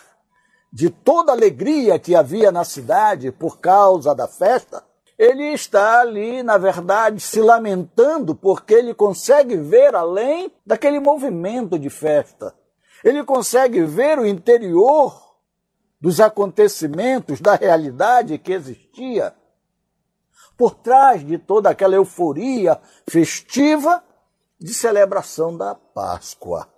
de 0.72 0.90
toda 0.90 1.32
a 1.32 1.36
alegria 1.36 2.00
que 2.00 2.16
havia 2.16 2.52
na 2.52 2.64
cidade 2.64 3.32
por 3.32 3.60
causa 3.60 4.16
da 4.16 4.28
festa, 4.28 4.84
ele 5.18 5.54
está 5.54 6.02
ali, 6.02 6.42
na 6.42 6.58
verdade, 6.58 7.20
se 7.20 7.40
lamentando 7.40 8.34
porque 8.34 8.74
ele 8.74 8.94
consegue 8.94 9.56
ver 9.56 9.94
além 9.96 10.52
daquele 10.66 11.00
movimento 11.00 11.78
de 11.78 11.90
festa. 11.90 12.54
Ele 13.04 13.24
consegue 13.24 13.84
ver 13.84 14.18
o 14.18 14.26
interior 14.26 15.36
dos 16.02 16.20
acontecimentos, 16.20 17.40
da 17.40 17.56
realidade 17.56 18.38
que 18.38 18.52
existia. 18.52 19.34
Por 20.64 20.76
trás 20.76 21.28
de 21.28 21.38
toda 21.38 21.70
aquela 21.70 21.96
euforia 21.96 22.80
festiva 23.06 24.02
de 24.58 24.74
celebração 24.74 25.58
da 25.58 25.76
Páscoa. 25.76 26.70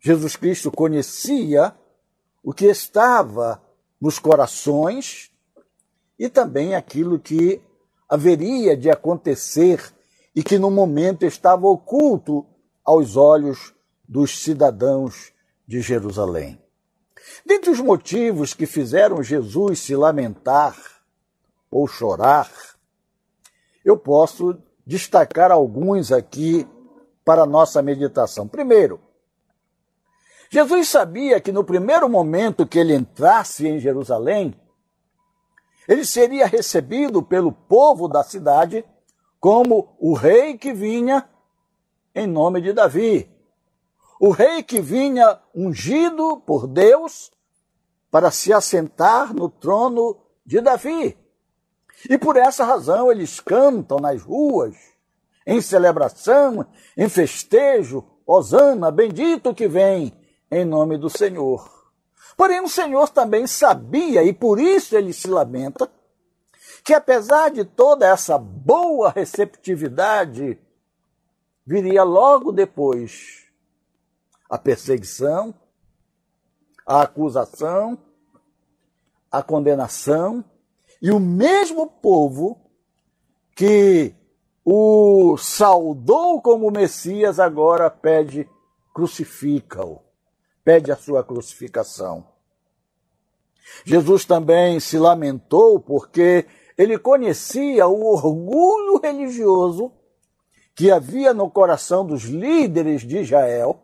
Jesus 0.00 0.34
Cristo 0.34 0.72
conhecia 0.72 1.74
o 2.42 2.54
que 2.54 2.64
estava 2.64 3.62
nos 4.00 4.18
corações 4.18 5.30
e 6.18 6.30
também 6.30 6.74
aquilo 6.74 7.18
que 7.18 7.60
haveria 8.08 8.74
de 8.74 8.88
acontecer 8.88 9.92
e 10.34 10.42
que 10.42 10.58
no 10.58 10.70
momento 10.70 11.26
estava 11.26 11.66
oculto 11.66 12.46
aos 12.82 13.14
olhos 13.14 13.74
dos 14.08 14.42
cidadãos 14.42 15.34
de 15.68 15.82
Jerusalém. 15.82 16.58
Dentre 17.44 17.68
os 17.68 17.80
motivos 17.80 18.54
que 18.54 18.64
fizeram 18.64 19.22
Jesus 19.22 19.80
se 19.80 19.94
lamentar 19.94 20.78
ou 21.70 21.86
chorar, 21.86 22.50
eu 23.84 23.96
posso 23.96 24.56
destacar 24.86 25.50
alguns 25.50 26.10
aqui 26.10 26.66
para 27.24 27.46
nossa 27.46 27.82
meditação. 27.82 28.46
Primeiro, 28.46 29.00
Jesus 30.50 30.88
sabia 30.88 31.40
que 31.40 31.50
no 31.50 31.64
primeiro 31.64 32.08
momento 32.08 32.66
que 32.66 32.78
ele 32.78 32.94
entrasse 32.94 33.66
em 33.66 33.78
Jerusalém, 33.78 34.54
ele 35.88 36.04
seria 36.04 36.46
recebido 36.46 37.22
pelo 37.22 37.52
povo 37.52 38.08
da 38.08 38.22
cidade 38.22 38.84
como 39.40 39.96
o 39.98 40.14
rei 40.14 40.56
que 40.56 40.72
vinha 40.72 41.28
em 42.14 42.26
nome 42.26 42.60
de 42.60 42.72
Davi. 42.72 43.30
O 44.20 44.30
rei 44.30 44.62
que 44.62 44.80
vinha 44.80 45.38
ungido 45.54 46.38
por 46.38 46.66
Deus 46.66 47.30
para 48.10 48.30
se 48.30 48.52
assentar 48.52 49.34
no 49.34 49.48
trono 49.48 50.16
de 50.46 50.60
Davi. 50.60 51.18
E 52.08 52.18
por 52.18 52.36
essa 52.36 52.64
razão 52.64 53.10
eles 53.10 53.40
cantam 53.40 53.98
nas 53.98 54.22
ruas, 54.22 54.74
em 55.46 55.60
celebração, 55.60 56.66
em 56.96 57.08
festejo, 57.08 58.04
Osana, 58.26 58.90
bendito 58.90 59.54
que 59.54 59.68
vem 59.68 60.12
em 60.50 60.64
nome 60.64 60.96
do 60.96 61.10
Senhor. 61.10 61.70
Porém, 62.36 62.60
o 62.60 62.68
Senhor 62.68 63.08
também 63.10 63.46
sabia, 63.46 64.22
e 64.24 64.32
por 64.32 64.58
isso 64.58 64.96
ele 64.96 65.12
se 65.12 65.28
lamenta, 65.28 65.90
que 66.82 66.92
apesar 66.92 67.50
de 67.50 67.64
toda 67.64 68.06
essa 68.06 68.36
boa 68.38 69.10
receptividade, 69.10 70.58
viria 71.66 72.02
logo 72.02 72.52
depois 72.52 73.44
a 74.50 74.58
perseguição, 74.58 75.54
a 76.86 77.02
acusação, 77.02 77.98
a 79.30 79.42
condenação, 79.42 80.44
e 81.04 81.12
o 81.12 81.20
mesmo 81.20 81.86
povo 81.86 82.58
que 83.54 84.12
o 84.64 85.36
saudou 85.36 86.42
como 86.42 86.70
Messias 86.70 87.38
agora 87.38 87.88
pede 87.88 88.48
crucifica-o 88.92 90.00
pede 90.64 90.90
a 90.90 90.96
sua 90.96 91.22
crucificação. 91.22 92.26
Jesus 93.84 94.24
também 94.24 94.80
se 94.80 94.98
lamentou 94.98 95.78
porque 95.78 96.46
ele 96.76 96.98
conhecia 96.98 97.86
o 97.86 98.06
orgulho 98.06 98.98
religioso 98.98 99.92
que 100.74 100.90
havia 100.90 101.34
no 101.34 101.50
coração 101.50 102.04
dos 102.04 102.22
líderes 102.22 103.02
de 103.02 103.18
Israel, 103.18 103.78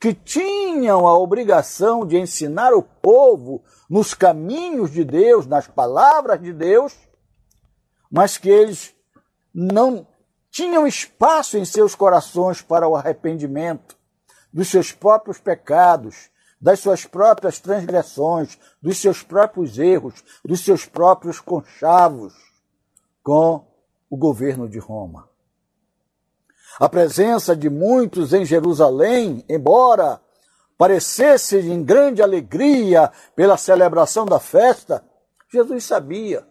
que 0.00 0.12
tinham 0.12 1.06
a 1.06 1.18
obrigação 1.18 2.06
de 2.06 2.18
ensinar 2.18 2.72
o 2.74 2.82
povo 2.82 3.62
nos 3.88 4.12
caminhos 4.14 4.90
de 4.90 5.04
Deus, 5.04 5.46
nas 5.46 5.66
palavras 5.66 6.40
de 6.40 6.52
Deus, 6.52 6.94
mas 8.10 8.36
que 8.36 8.48
eles 8.48 8.94
não 9.52 10.06
tinham 10.50 10.86
espaço 10.86 11.56
em 11.56 11.64
seus 11.64 11.94
corações 11.94 12.62
para 12.62 12.86
o 12.86 12.94
arrependimento 12.94 13.96
dos 14.52 14.68
seus 14.68 14.92
próprios 14.92 15.40
pecados, 15.40 16.30
das 16.60 16.80
suas 16.80 17.04
próprias 17.04 17.58
transgressões, 17.58 18.58
dos 18.80 18.98
seus 18.98 19.22
próprios 19.22 19.78
erros, 19.78 20.22
dos 20.44 20.64
seus 20.64 20.86
próprios 20.86 21.40
conchavos 21.40 22.32
com 23.22 23.66
o 24.08 24.16
governo 24.16 24.68
de 24.68 24.78
Roma. 24.78 25.28
A 26.78 26.88
presença 26.88 27.54
de 27.54 27.70
muitos 27.70 28.32
em 28.32 28.44
Jerusalém, 28.44 29.44
embora 29.48 30.20
parecesse 30.76 31.58
em 31.58 31.84
grande 31.84 32.20
alegria 32.20 33.12
pela 33.36 33.56
celebração 33.56 34.26
da 34.26 34.40
festa, 34.40 35.04
Jesus 35.52 35.84
sabia 35.84 36.46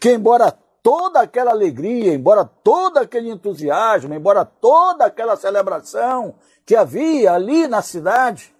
que, 0.00 0.10
embora 0.10 0.50
toda 0.82 1.20
aquela 1.20 1.50
alegria, 1.50 2.14
embora 2.14 2.44
todo 2.44 2.98
aquele 2.98 3.30
entusiasmo, 3.30 4.14
embora 4.14 4.44
toda 4.44 5.04
aquela 5.04 5.36
celebração 5.36 6.36
que 6.64 6.74
havia 6.74 7.32
ali 7.32 7.66
na 7.66 7.82
cidade, 7.82 8.54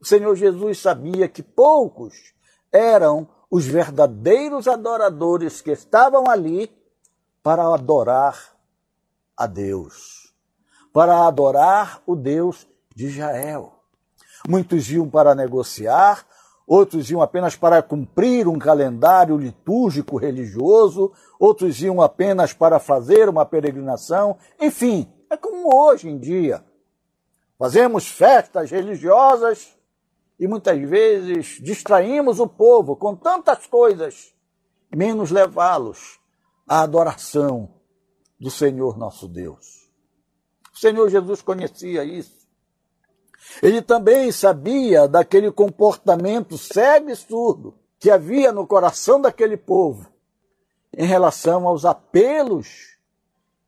o 0.00 0.04
Senhor 0.04 0.34
Jesus 0.34 0.80
sabia 0.80 1.28
que 1.28 1.42
poucos 1.42 2.34
eram 2.72 3.28
os 3.50 3.66
verdadeiros 3.66 4.66
adoradores 4.66 5.60
que 5.60 5.70
estavam 5.70 6.28
ali 6.28 6.70
para 7.42 7.72
adorar 7.72 8.57
a 9.38 9.46
Deus, 9.46 10.34
para 10.92 11.24
adorar 11.28 12.02
o 12.04 12.16
Deus 12.16 12.66
de 12.94 13.06
Israel. 13.06 13.72
Muitos 14.48 14.90
iam 14.90 15.08
para 15.08 15.32
negociar, 15.32 16.26
outros 16.66 17.08
iam 17.08 17.22
apenas 17.22 17.54
para 17.54 17.80
cumprir 17.80 18.48
um 18.48 18.58
calendário 18.58 19.36
litúrgico 19.36 20.16
religioso, 20.16 21.12
outros 21.38 21.80
iam 21.80 22.02
apenas 22.02 22.52
para 22.52 22.80
fazer 22.80 23.28
uma 23.28 23.46
peregrinação, 23.46 24.36
enfim, 24.60 25.08
é 25.30 25.36
como 25.36 25.72
hoje 25.72 26.08
em 26.08 26.18
dia. 26.18 26.64
Fazemos 27.56 28.08
festas 28.08 28.72
religiosas 28.72 29.72
e 30.38 30.48
muitas 30.48 30.80
vezes 30.80 31.60
distraímos 31.62 32.40
o 32.40 32.48
povo 32.48 32.96
com 32.96 33.14
tantas 33.14 33.66
coisas, 33.68 34.34
menos 34.92 35.30
levá-los 35.30 36.18
à 36.66 36.80
adoração 36.80 37.77
do 38.38 38.50
Senhor 38.50 38.96
nosso 38.96 39.26
Deus. 39.28 39.88
O 40.72 40.78
Senhor 40.78 41.08
Jesus 41.08 41.42
conhecia 41.42 42.04
isso. 42.04 42.38
Ele 43.62 43.82
também 43.82 44.30
sabia 44.30 45.08
daquele 45.08 45.50
comportamento 45.50 46.56
cego 46.58 47.10
e 47.10 47.16
surdo 47.16 47.74
que 47.98 48.10
havia 48.10 48.52
no 48.52 48.66
coração 48.66 49.20
daquele 49.20 49.56
povo 49.56 50.08
em 50.96 51.06
relação 51.06 51.66
aos 51.66 51.84
apelos 51.84 52.96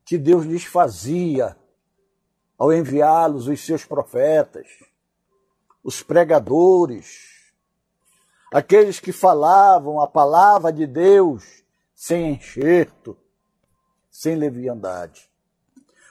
que 0.05 0.19
Deus 0.19 0.45
lhes 0.45 0.65
fazia 0.65 1.57
ao 2.59 2.73
enviá-los 2.73 3.49
os 3.49 3.65
seus 3.65 3.85
profetas, 3.85 4.67
os 5.83 6.03
pregadores, 6.03 7.53
aqueles 8.53 9.00
que 9.00 9.12
falavam 9.12 10.00
a 10.00 10.07
palavra 10.07 10.73
de 10.73 10.87
Deus 10.87 11.65
sem 11.95 12.35
enxerto, 12.35 13.17
sem 14.21 14.37
leviandade. 14.37 15.31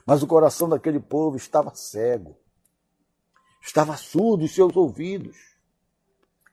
Mas 0.04 0.24
o 0.24 0.28
coração 0.28 0.68
daquele 0.68 1.00
povo 1.00 1.38
estava 1.38 1.76
cego, 1.76 2.36
estava 3.62 3.96
surdo 3.96 4.44
em 4.44 4.48
seus 4.48 4.76
ouvidos. 4.76 5.38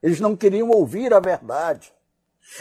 Eles 0.03 0.21
não 0.21 0.37
queriam 0.37 0.69
ouvir 0.69 1.15
a 1.15 1.19
verdade. 1.19 1.95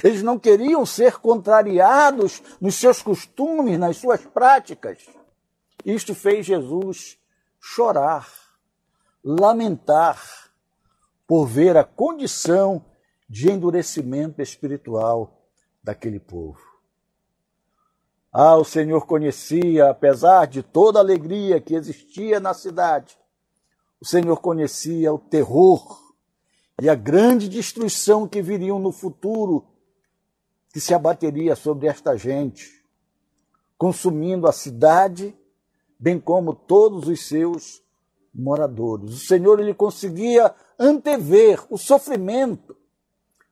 Eles 0.02 0.24
não 0.24 0.40
queriam 0.40 0.86
ser 0.86 1.18
contrariados 1.18 2.42
nos 2.62 2.76
seus 2.76 3.02
costumes, 3.02 3.78
nas 3.78 3.98
suas 3.98 4.26
práticas. 4.26 5.06
Isto 5.84 6.16
fez 6.16 6.46
Jesus 6.46 7.20
chorar, 7.60 8.32
lamentar 9.22 10.24
por 11.28 11.48
ver 11.48 11.76
a 11.76 11.84
condição 11.84 12.86
de 13.28 13.52
endurecimento 13.52 14.42
espiritual 14.42 15.46
daquele 15.84 16.18
povo. 16.18 16.75
Ah, 18.38 18.58
o 18.58 18.66
Senhor 18.66 19.06
conhecia, 19.06 19.90
apesar 19.90 20.46
de 20.46 20.62
toda 20.62 21.00
a 21.00 21.02
alegria 21.02 21.62
que 21.62 21.74
existia 21.74 22.38
na 22.38 22.54
cidade, 22.54 23.18
o 23.98 24.06
Senhor 24.06 24.42
conhecia 24.42 25.14
o 25.14 25.18
terror 25.18 26.14
e 26.82 26.90
a 26.90 26.96
grande 26.96 27.48
destruição 27.48 28.28
que 28.28 28.42
viriam 28.42 28.78
no 28.78 28.92
futuro, 28.92 29.66
que 30.74 30.82
se 30.82 30.94
abateria 30.94 31.56
sobre 31.56 31.88
esta 31.88 32.18
gente, 32.18 32.84
consumindo 33.78 34.50
a 34.50 34.52
cidade 34.52 35.34
bem 35.98 36.20
como 36.20 36.54
todos 36.54 37.08
os 37.08 37.26
seus 37.26 37.82
moradores. 38.34 39.14
O 39.14 39.26
Senhor 39.26 39.62
ele 39.62 39.74
conseguia 39.74 40.54
antever 40.78 41.64
o 41.70 41.78
sofrimento, 41.78 42.76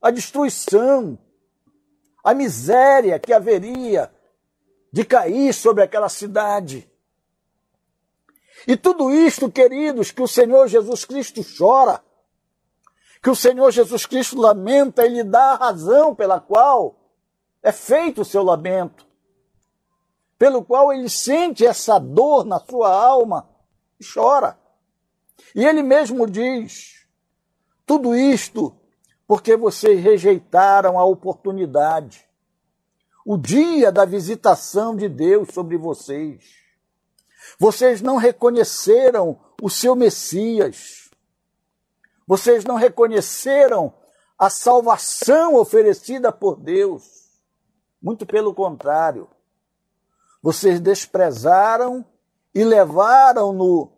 a 0.01 0.11
destruição, 0.11 1.17
a 2.21 2.33
miséria 2.33 3.17
que 3.17 3.31
haveria 3.31 4.12
de 4.93 5.03
cair 5.03 5.53
sobre 5.53 5.83
aquela 5.83 6.07
cidade. 6.07 6.89
E 8.65 8.77
tudo 8.77 9.11
isto, 9.11 9.51
queridos, 9.51 10.11
que 10.11 10.21
o 10.21 10.27
Senhor 10.27 10.69
Jesus 10.69 11.03
Cristo 11.03 11.41
chora, 11.57 12.01
que 13.21 13.29
o 13.29 13.35
Senhor 13.35 13.71
Jesus 13.71 14.05
Cristo 14.05 14.39
lamenta, 14.39 15.05
ele 15.05 15.25
dá 15.25 15.51
a 15.51 15.55
razão 15.55 16.15
pela 16.15 16.39
qual 16.39 16.95
é 17.61 17.73
feito 17.73 18.21
o 18.21 18.25
seu 18.25 18.43
lamento 18.43 19.11
pelo 20.43 20.61
qual 20.61 20.91
ele 20.91 21.07
sente 21.07 21.65
essa 21.65 21.97
dor 21.97 22.43
na 22.43 22.59
sua 22.59 22.93
alma 22.93 23.49
e 23.97 24.03
chora. 24.05 24.59
E 25.55 25.65
ele 25.65 25.81
mesmo 25.81 26.29
diz: 26.29 27.07
tudo 27.85 28.13
isto 28.13 28.75
porque 29.25 29.55
vocês 29.55 30.03
rejeitaram 30.03 30.99
a 30.99 31.05
oportunidade, 31.05 32.27
o 33.25 33.37
dia 33.37 33.91
da 33.91 34.05
visitação 34.05 34.95
de 34.95 35.07
Deus 35.07 35.49
sobre 35.53 35.77
vocês. 35.77 36.43
Vocês 37.57 38.01
não 38.01 38.17
reconheceram 38.17 39.39
o 39.61 39.69
seu 39.69 39.95
Messias. 39.95 41.09
Vocês 42.27 42.65
não 42.65 42.75
reconheceram 42.75 43.93
a 44.37 44.49
salvação 44.49 45.55
oferecida 45.55 46.31
por 46.31 46.59
Deus. 46.59 47.03
Muito 48.01 48.25
pelo 48.25 48.53
contrário. 48.53 49.29
Vocês 50.41 50.79
desprezaram 50.79 52.05
e 52.53 52.63
levaram-no 52.63 53.91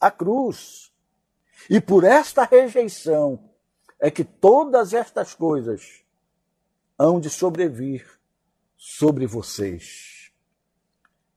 à 0.00 0.10
cruz. 0.10 0.92
E 1.70 1.80
por 1.80 2.04
esta 2.04 2.44
rejeição 2.44 3.48
é 4.00 4.10
que 4.10 4.24
todas 4.24 4.92
estas 4.92 5.34
coisas 5.34 6.04
hão 6.98 7.20
de 7.20 7.30
sobrevir 7.30 8.15
sobre 8.76 9.26
vocês. 9.26 10.30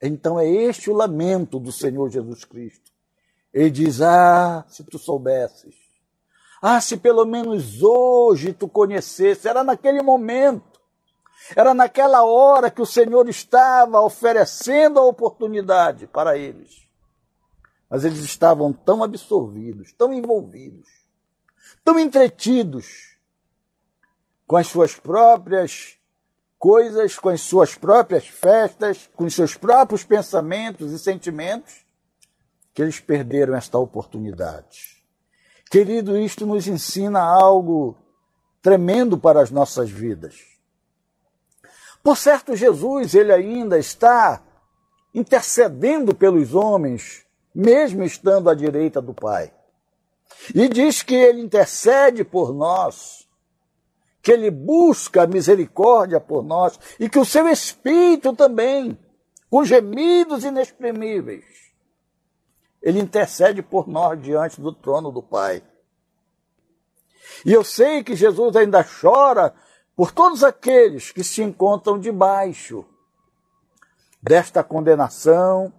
Então 0.01 0.39
é 0.39 0.47
este 0.47 0.89
o 0.89 0.93
lamento 0.93 1.59
do 1.59 1.71
Senhor 1.71 2.09
Jesus 2.09 2.45
Cristo. 2.45 2.91
Ele 3.53 3.69
diz: 3.69 4.01
Ah, 4.01 4.65
se 4.67 4.83
tu 4.83 4.97
soubesses. 4.97 5.75
Ah, 6.61 6.79
se 6.81 6.97
pelo 6.97 7.25
menos 7.25 7.81
hoje 7.81 8.53
tu 8.53 8.67
conhecesse. 8.67 9.47
Era 9.47 9.63
naquele 9.63 10.01
momento. 10.01 10.79
Era 11.55 11.73
naquela 11.73 12.23
hora 12.23 12.69
que 12.69 12.81
o 12.81 12.85
Senhor 12.85 13.27
estava 13.27 14.01
oferecendo 14.01 14.99
a 14.99 15.05
oportunidade 15.05 16.05
para 16.05 16.37
eles. 16.37 16.87
Mas 17.89 18.05
eles 18.05 18.19
estavam 18.19 18.71
tão 18.71 19.03
absorvidos, 19.03 19.91
tão 19.93 20.13
envolvidos, 20.13 20.87
tão 21.83 21.97
entretidos 21.97 23.17
com 24.45 24.57
as 24.57 24.67
suas 24.67 24.95
próprias 24.95 25.98
coisas, 26.59 27.17
com 27.17 27.29
as 27.29 27.41
suas 27.41 27.73
próprias 27.73 28.27
festas, 28.27 29.09
com 29.15 29.23
os 29.23 29.33
seus 29.33 29.55
próprios 29.55 30.03
pensamentos 30.03 30.91
e 30.91 30.99
sentimentos, 30.99 31.85
que 32.73 32.81
eles 32.81 32.99
perderam 32.99 33.55
esta 33.55 33.79
oportunidade. 33.79 35.01
Querido, 35.71 36.17
isto 36.17 36.45
nos 36.45 36.67
ensina 36.67 37.21
algo 37.21 37.97
tremendo 38.61 39.17
para 39.17 39.41
as 39.41 39.49
nossas 39.49 39.89
vidas. 39.89 40.35
Por 42.03 42.17
certo, 42.17 42.55
Jesus, 42.55 43.13
ele 43.13 43.31
ainda 43.31 43.79
está 43.79 44.43
intercedendo 45.13 46.13
pelos 46.13 46.53
homens, 46.53 47.25
mesmo 47.55 48.03
estando 48.03 48.49
à 48.49 48.53
direita 48.53 49.01
do 49.01 49.13
Pai. 49.13 49.53
E 50.53 50.67
diz 50.67 51.03
que 51.03 51.15
ele 51.15 51.41
intercede 51.41 52.23
por 52.23 52.53
nós, 52.53 53.18
que 54.21 54.31
ele 54.31 54.51
busca 54.51 55.25
misericórdia 55.25 56.19
por 56.19 56.43
nós 56.43 56.79
e 56.99 57.09
que 57.09 57.19
o 57.19 57.25
seu 57.25 57.47
Espírito 57.47 58.35
também, 58.35 58.97
com 59.49 59.63
gemidos 59.63 60.43
inexprimíveis, 60.43 61.45
ele 62.81 62.99
intercede 62.99 63.61
por 63.61 63.87
nós 63.87 64.21
diante 64.21 64.59
do 64.59 64.73
trono 64.73 65.11
do 65.11 65.21
Pai. 65.21 65.63
E 67.45 67.53
eu 67.53 67.63
sei 67.63 68.03
que 68.03 68.15
Jesus 68.15 68.55
ainda 68.55 68.83
chora 68.83 69.53
por 69.95 70.11
todos 70.11 70.43
aqueles 70.43 71.11
que 71.11 71.23
se 71.23 71.41
encontram 71.41 71.99
debaixo 71.99 72.85
desta 74.21 74.63
condenação, 74.63 75.73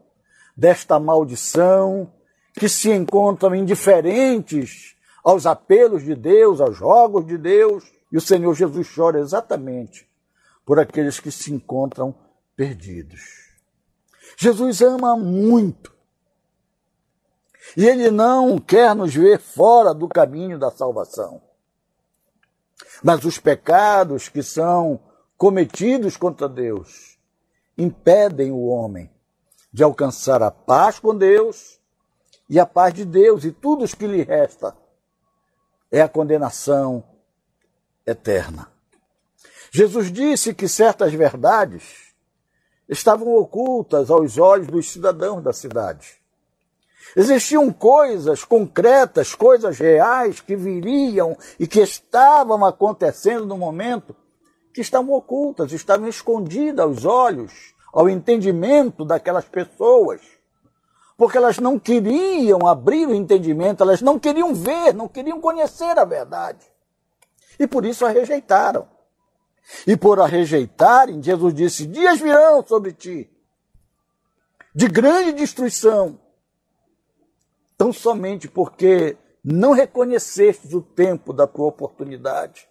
desta 0.56 0.98
maldição, 0.98 2.12
que 2.54 2.68
se 2.68 2.90
encontram 2.90 3.54
indiferentes 3.54 4.96
aos 5.22 5.46
apelos 5.46 6.02
de 6.02 6.14
Deus, 6.14 6.60
aos 6.60 6.76
jogos 6.76 7.26
de 7.26 7.38
Deus, 7.38 7.84
e 8.10 8.16
o 8.16 8.20
Senhor 8.20 8.54
Jesus 8.54 8.92
chora 8.94 9.20
exatamente 9.20 10.08
por 10.64 10.78
aqueles 10.78 11.20
que 11.20 11.30
se 11.30 11.52
encontram 11.52 12.14
perdidos. 12.56 13.50
Jesus 14.36 14.80
ama 14.80 15.16
muito. 15.16 15.94
E 17.76 17.86
ele 17.86 18.10
não 18.10 18.58
quer 18.58 18.94
nos 18.94 19.14
ver 19.14 19.38
fora 19.38 19.94
do 19.94 20.08
caminho 20.08 20.58
da 20.58 20.70
salvação. 20.70 21.40
Mas 23.02 23.24
os 23.24 23.38
pecados 23.38 24.28
que 24.28 24.42
são 24.42 25.00
cometidos 25.36 26.16
contra 26.16 26.48
Deus 26.48 27.18
impedem 27.76 28.50
o 28.50 28.66
homem 28.66 29.10
de 29.72 29.82
alcançar 29.82 30.42
a 30.42 30.50
paz 30.50 30.98
com 30.98 31.16
Deus 31.16 31.80
e 32.48 32.58
a 32.58 32.66
paz 32.66 32.92
de 32.92 33.04
Deus, 33.04 33.44
e 33.44 33.52
tudo 33.52 33.84
o 33.84 33.88
que 33.88 34.06
lhe 34.06 34.22
resta 34.22 34.76
é 35.90 36.02
a 36.02 36.08
condenação 36.08 37.04
eterna. 38.10 38.70
Jesus 39.70 40.10
disse 40.10 40.52
que 40.52 40.68
certas 40.68 41.12
verdades 41.12 42.12
estavam 42.88 43.36
ocultas 43.36 44.10
aos 44.10 44.36
olhos 44.36 44.66
dos 44.66 44.90
cidadãos 44.90 45.42
da 45.42 45.52
cidade. 45.52 46.20
Existiam 47.16 47.72
coisas 47.72 48.44
concretas, 48.44 49.34
coisas 49.34 49.78
reais 49.78 50.40
que 50.40 50.54
viriam 50.54 51.36
e 51.58 51.66
que 51.66 51.80
estavam 51.80 52.64
acontecendo 52.64 53.46
no 53.46 53.56
momento 53.56 54.14
que 54.72 54.80
estavam 54.80 55.14
ocultas, 55.14 55.72
estavam 55.72 56.08
escondidas 56.08 56.84
aos 56.84 57.04
olhos, 57.04 57.74
ao 57.92 58.08
entendimento 58.08 59.04
daquelas 59.04 59.44
pessoas. 59.44 60.20
Porque 61.16 61.36
elas 61.36 61.58
não 61.58 61.78
queriam 61.78 62.66
abrir 62.66 63.06
o 63.06 63.14
entendimento, 63.14 63.82
elas 63.82 64.00
não 64.00 64.18
queriam 64.18 64.54
ver, 64.54 64.94
não 64.94 65.08
queriam 65.08 65.40
conhecer 65.40 65.98
a 65.98 66.04
verdade. 66.04 66.64
E 67.60 67.66
por 67.66 67.84
isso 67.84 68.06
a 68.06 68.08
rejeitaram. 68.08 68.88
E 69.86 69.94
por 69.94 70.18
a 70.18 70.26
rejeitarem, 70.26 71.22
Jesus 71.22 71.52
disse: 71.52 71.86
Dias 71.86 72.18
virão 72.18 72.66
sobre 72.66 72.94
ti, 72.94 73.30
de 74.74 74.88
grande 74.88 75.34
destruição, 75.34 76.18
tão 77.76 77.92
somente 77.92 78.48
porque 78.48 79.18
não 79.44 79.72
reconhecestes 79.72 80.72
o 80.72 80.80
tempo 80.80 81.34
da 81.34 81.46
tua 81.46 81.66
oportunidade, 81.66 82.66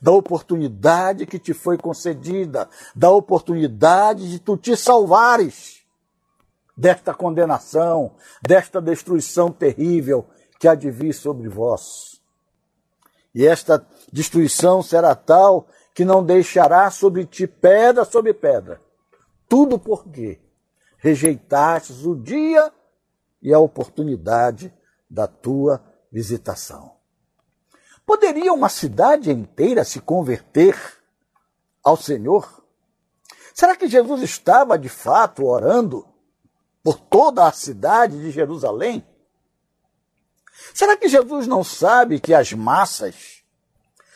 da 0.00 0.10
oportunidade 0.10 1.24
que 1.24 1.38
te 1.38 1.54
foi 1.54 1.78
concedida, 1.78 2.68
da 2.96 3.10
oportunidade 3.12 4.28
de 4.28 4.40
tu 4.40 4.56
te 4.56 4.76
salvares 4.76 5.86
desta 6.76 7.14
condenação, 7.14 8.16
desta 8.42 8.82
destruição 8.82 9.52
terrível 9.52 10.26
que 10.58 10.66
há 10.66 10.74
de 10.74 10.90
vir 10.90 11.14
sobre 11.14 11.48
vós. 11.48 12.16
E 13.36 13.46
esta 13.46 13.86
destruição 14.10 14.82
será 14.82 15.14
tal 15.14 15.68
que 15.94 16.06
não 16.06 16.24
deixará 16.24 16.90
sobre 16.90 17.26
ti 17.26 17.46
pedra 17.46 18.02
sobre 18.02 18.32
pedra. 18.32 18.80
Tudo 19.46 19.78
porque 19.78 20.40
rejeitastes 20.96 22.06
o 22.06 22.16
dia 22.16 22.72
e 23.42 23.52
a 23.52 23.58
oportunidade 23.58 24.72
da 25.08 25.26
tua 25.26 25.84
visitação. 26.10 26.92
Poderia 28.06 28.54
uma 28.54 28.70
cidade 28.70 29.30
inteira 29.30 29.84
se 29.84 30.00
converter 30.00 30.74
ao 31.84 31.94
Senhor? 31.98 32.64
Será 33.52 33.76
que 33.76 33.86
Jesus 33.86 34.22
estava 34.22 34.78
de 34.78 34.88
fato 34.88 35.44
orando 35.44 36.08
por 36.82 36.98
toda 36.98 37.46
a 37.46 37.52
cidade 37.52 38.18
de 38.18 38.30
Jerusalém? 38.30 39.06
Será 40.74 40.96
que 40.96 41.08
Jesus 41.08 41.46
não 41.46 41.62
sabe 41.62 42.20
que 42.20 42.34
as 42.34 42.52
massas 42.52 43.42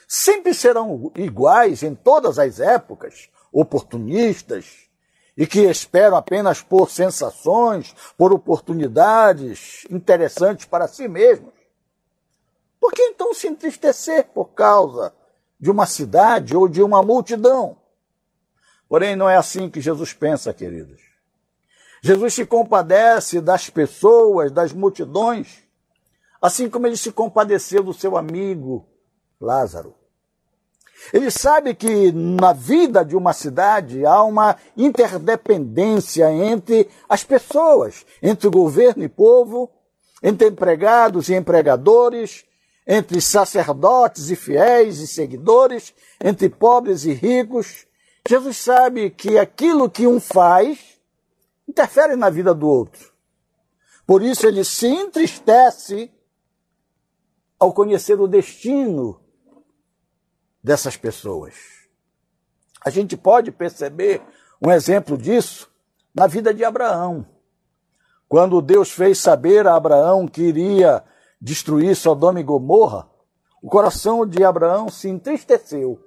sempre 0.07 0.53
serão 0.53 1.12
iguais 1.14 1.83
em 1.83 1.94
todas 1.94 2.38
as 2.38 2.59
épocas, 2.59 3.31
oportunistas, 3.53 4.90
e 5.37 5.46
que 5.46 5.61
esperam 5.61 6.16
apenas 6.16 6.61
por 6.61 6.90
sensações, 6.90 7.94
por 8.18 8.33
oportunidades 8.33 9.87
interessantes 9.88 10.66
para 10.66 10.87
si 10.87 11.09
mesmos. 11.09 11.55
Por 12.79 12.92
que 12.92 13.03
então 13.03 13.33
se 13.33 13.46
entristecer 13.46 14.26
por 14.35 14.50
causa 14.50 15.14
de 15.59 15.70
uma 15.70 15.87
cidade 15.87 16.57
ou 16.57 16.68
de 16.68 16.83
uma 16.83 17.03
multidão? 17.03 17.79
Porém, 18.88 19.14
não 19.14 19.31
é 19.31 19.37
assim 19.37 19.70
que 19.70 19.81
Jesus 19.81 20.12
pensa, 20.12 20.53
queridos. 20.53 21.00
Jesus 22.03 22.35
se 22.35 22.44
compadece 22.44 23.40
das 23.40 23.70
pessoas, 23.70 24.50
das 24.50 24.72
multidões, 24.72 25.62
assim 26.40 26.68
como 26.68 26.87
ele 26.87 26.96
se 26.96 27.12
compadeceu 27.12 27.83
do 27.83 27.92
seu 27.92 28.16
amigo 28.16 28.87
Lázaro. 29.40 29.94
Ele 31.12 31.31
sabe 31.31 31.74
que 31.74 32.12
na 32.12 32.53
vida 32.53 33.05
de 33.05 33.16
uma 33.16 33.33
cidade 33.33 34.05
há 34.05 34.22
uma 34.22 34.57
interdependência 34.76 36.31
entre 36.31 36.88
as 37.09 37.24
pessoas, 37.24 38.05
entre 38.22 38.48
governo 38.48 39.03
e 39.03 39.09
povo, 39.09 39.70
entre 40.22 40.48
empregados 40.48 41.29
e 41.29 41.35
empregadores, 41.35 42.44
entre 42.87 43.20
sacerdotes 43.20 44.31
e 44.31 44.37
fiéis 44.37 45.00
e 45.00 45.07
seguidores, 45.07 45.94
entre 46.22 46.48
pobres 46.48 47.05
e 47.05 47.12
ricos. 47.12 47.87
Jesus 48.29 48.59
sabe 48.59 49.11
que 49.11 49.38
aquilo 49.38 49.88
que 49.88 50.07
um 50.07 50.20
faz 50.20 50.79
interfere 51.66 52.14
na 52.14 52.29
vida 52.29 52.53
do 52.53 52.68
outro. 52.68 53.11
Por 54.07 54.22
isso 54.22 54.46
ele 54.46 54.64
se 54.64 54.87
entristece 54.87 56.11
ao 57.61 57.75
conhecer 57.75 58.18
o 58.18 58.27
destino 58.27 59.20
dessas 60.64 60.96
pessoas. 60.96 61.55
A 62.83 62.88
gente 62.88 63.18
pode 63.18 63.53
perceber 63.53 64.23
um 64.62 64.70
exemplo 64.70 65.18
disso 65.18 65.70
na 66.14 66.27
vida 66.27 66.55
de 66.55 66.64
Abraão. 66.64 67.27
Quando 68.27 68.62
Deus 68.62 68.90
fez 68.90 69.18
saber 69.18 69.66
a 69.66 69.75
Abraão 69.75 70.27
que 70.27 70.40
iria 70.40 71.05
destruir 71.38 71.94
Sodoma 71.94 72.40
e 72.40 72.42
Gomorra, 72.42 73.11
o 73.62 73.68
coração 73.68 74.27
de 74.27 74.42
Abraão 74.42 74.88
se 74.88 75.09
entristeceu. 75.11 76.01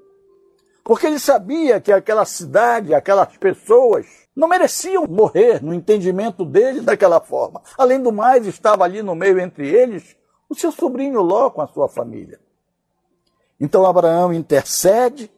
Porque 0.83 1.05
ele 1.05 1.19
sabia 1.19 1.79
que 1.79 1.91
aquela 1.91 2.25
cidade, 2.25 2.93
aquelas 2.93 3.37
pessoas, 3.37 4.07
não 4.35 4.47
mereciam 4.47 5.05
morrer 5.05 5.63
no 5.63 5.73
entendimento 5.73 6.43
dele 6.43 6.81
daquela 6.81 7.21
forma. 7.21 7.61
Além 7.77 8.01
do 8.01 8.11
mais, 8.11 8.47
estava 8.47 8.83
ali 8.83 9.03
no 9.03 9.13
meio 9.13 9.39
entre 9.39 9.69
eles 9.69 10.17
o 10.53 10.59
seu 10.59 10.71
sobrinho 10.71 11.21
Ló 11.21 11.49
com 11.49 11.61
a 11.61 11.67
sua 11.67 11.89
família. 11.89 12.39
Então 13.59 13.85
Abraão 13.85 14.33
intercede, 14.33 15.31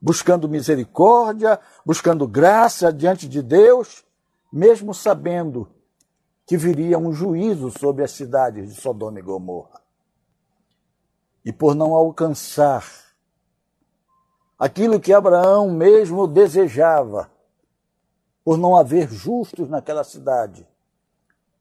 buscando 0.00 0.48
misericórdia, 0.48 1.60
buscando 1.84 2.26
graça 2.26 2.92
diante 2.92 3.28
de 3.28 3.42
Deus, 3.42 4.04
mesmo 4.52 4.94
sabendo 4.94 5.68
que 6.46 6.56
viria 6.56 6.98
um 6.98 7.12
juízo 7.12 7.70
sobre 7.70 8.02
as 8.02 8.10
cidades 8.10 8.74
de 8.74 8.80
Sodoma 8.80 9.18
e 9.18 9.22
Gomorra. 9.22 9.80
E 11.44 11.52
por 11.52 11.74
não 11.74 11.94
alcançar 11.94 12.84
aquilo 14.58 15.00
que 15.00 15.12
Abraão 15.12 15.70
mesmo 15.70 16.26
desejava, 16.26 17.30
por 18.44 18.58
não 18.58 18.76
haver 18.76 19.08
justos 19.10 19.68
naquela 19.68 20.02
cidade, 20.02 20.66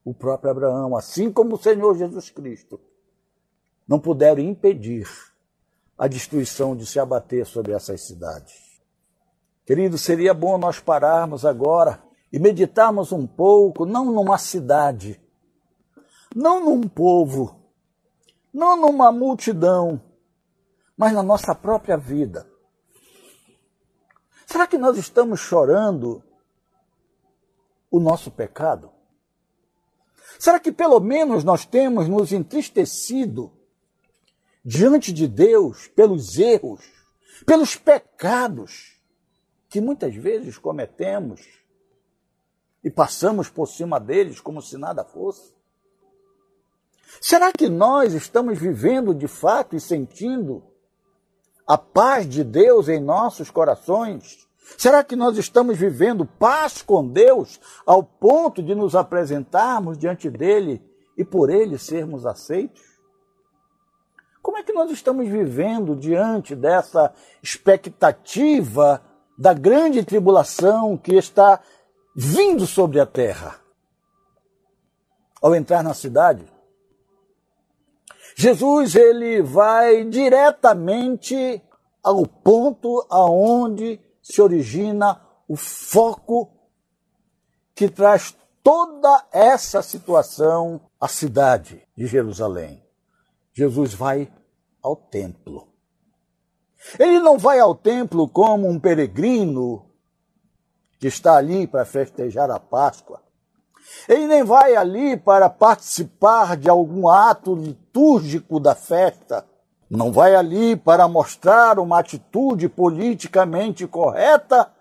o 0.03 0.13
próprio 0.13 0.51
Abraão, 0.51 0.97
assim 0.97 1.31
como 1.31 1.55
o 1.55 1.61
Senhor 1.61 1.95
Jesus 1.95 2.29
Cristo, 2.31 2.79
não 3.89 3.99
puderam 3.99 4.39
impedir 4.39 5.09
a 5.97 6.07
destruição 6.07 6.75
de 6.75 6.85
se 6.85 6.99
abater 6.99 7.43
sobre 7.47 7.73
essas 7.73 8.05
cidades. 8.05 8.79
Querido, 9.65 9.97
seria 9.97 10.31
bom 10.31 10.59
nós 10.59 10.79
pararmos 10.79 11.43
agora 11.43 12.01
e 12.31 12.37
meditarmos 12.37 13.11
um 13.11 13.25
pouco, 13.25 13.87
não 13.87 14.05
numa 14.05 14.37
cidade, 14.37 15.19
não 16.35 16.63
num 16.63 16.87
povo, 16.87 17.59
não 18.53 18.79
numa 18.79 19.11
multidão, 19.11 19.99
mas 20.95 21.11
na 21.11 21.23
nossa 21.23 21.55
própria 21.55 21.97
vida. 21.97 22.47
Será 24.45 24.67
que 24.67 24.77
nós 24.77 24.99
estamos 24.99 25.39
chorando 25.39 26.23
o 27.89 27.99
nosso 27.99 28.29
pecado? 28.29 28.91
Será 30.37 30.59
que 30.59 30.71
pelo 30.71 30.99
menos 30.99 31.43
nós 31.43 31.65
temos 31.65 32.07
nos 32.07 32.31
entristecido 32.31 33.58
diante 34.69 35.11
de 35.11 35.27
Deus 35.27 35.87
pelos 35.87 36.37
erros, 36.37 36.85
pelos 37.43 37.75
pecados 37.75 39.01
que 39.67 39.81
muitas 39.81 40.13
vezes 40.13 40.59
cometemos 40.59 41.41
e 42.83 42.91
passamos 42.91 43.49
por 43.49 43.65
cima 43.65 43.99
deles 43.99 44.39
como 44.39 44.61
se 44.61 44.77
nada 44.77 45.03
fosse? 45.03 45.55
Será 47.19 47.51
que 47.51 47.67
nós 47.67 48.13
estamos 48.13 48.59
vivendo 48.59 49.15
de 49.15 49.27
fato 49.27 49.75
e 49.75 49.79
sentindo 49.79 50.63
a 51.65 51.75
paz 51.75 52.29
de 52.29 52.43
Deus 52.43 52.87
em 52.87 52.99
nossos 52.99 53.49
corações? 53.49 54.47
Será 54.77 55.03
que 55.03 55.15
nós 55.15 55.35
estamos 55.39 55.79
vivendo 55.79 56.27
paz 56.27 56.83
com 56.83 57.07
Deus 57.07 57.59
ao 57.87 58.03
ponto 58.03 58.61
de 58.61 58.75
nos 58.75 58.93
apresentarmos 58.93 59.97
diante 59.97 60.29
dele 60.29 60.79
e 61.17 61.25
por 61.25 61.49
ele 61.49 61.79
sermos 61.79 62.23
aceitos? 62.23 62.88
Como 64.49 64.57
é 64.57 64.63
que 64.63 64.73
nós 64.73 64.89
estamos 64.89 65.29
vivendo 65.29 65.95
diante 65.95 66.55
dessa 66.55 67.13
expectativa 67.39 68.99
da 69.37 69.53
grande 69.53 70.03
tribulação 70.03 70.97
que 70.97 71.13
está 71.13 71.61
vindo 72.15 72.65
sobre 72.65 72.99
a 72.99 73.05
terra? 73.05 73.61
Ao 75.39 75.53
entrar 75.53 75.83
na 75.83 75.93
cidade, 75.93 76.51
Jesus 78.35 78.95
ele 78.95 79.43
vai 79.43 80.03
diretamente 80.05 81.61
ao 82.03 82.25
ponto 82.25 83.05
aonde 83.07 84.01
se 84.19 84.41
origina 84.41 85.21
o 85.47 85.55
foco 85.55 86.51
que 87.75 87.87
traz 87.87 88.35
toda 88.63 89.27
essa 89.31 89.83
situação 89.83 90.81
à 90.99 91.07
cidade 91.07 91.87
de 91.95 92.07
Jerusalém. 92.07 92.83
Jesus 93.53 93.93
vai 93.93 94.27
ao 94.81 94.95
templo. 94.95 95.67
Ele 96.97 97.19
não 97.19 97.37
vai 97.37 97.59
ao 97.59 97.75
templo 97.75 98.27
como 98.27 98.67
um 98.67 98.79
peregrino 98.79 99.85
que 100.97 101.07
está 101.07 101.35
ali 101.37 101.67
para 101.67 101.85
festejar 101.85 102.49
a 102.49 102.59
Páscoa. 102.59 103.21
Ele 104.07 104.27
nem 104.27 104.43
vai 104.43 104.75
ali 104.75 105.17
para 105.17 105.49
participar 105.49 106.55
de 106.55 106.69
algum 106.69 107.07
ato 107.07 107.55
litúrgico 107.55 108.59
da 108.59 108.75
festa. 108.75 109.45
Não 109.89 110.11
vai 110.11 110.35
ali 110.35 110.75
para 110.75 111.07
mostrar 111.07 111.79
uma 111.79 111.99
atitude 111.99 112.69
politicamente 112.69 113.87
correta 113.87 114.71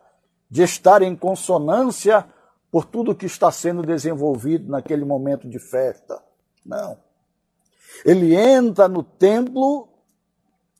de 0.50 0.62
estar 0.62 1.02
em 1.02 1.16
consonância 1.16 2.24
por 2.70 2.84
tudo 2.84 3.14
que 3.14 3.26
está 3.26 3.50
sendo 3.50 3.82
desenvolvido 3.82 4.70
naquele 4.70 5.04
momento 5.04 5.48
de 5.48 5.58
festa. 5.58 6.22
Não. 6.64 6.98
Ele 8.04 8.34
entra 8.34 8.88
no 8.88 9.02
templo 9.02 9.88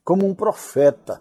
como 0.04 0.26
um 0.26 0.34
profeta, 0.34 1.20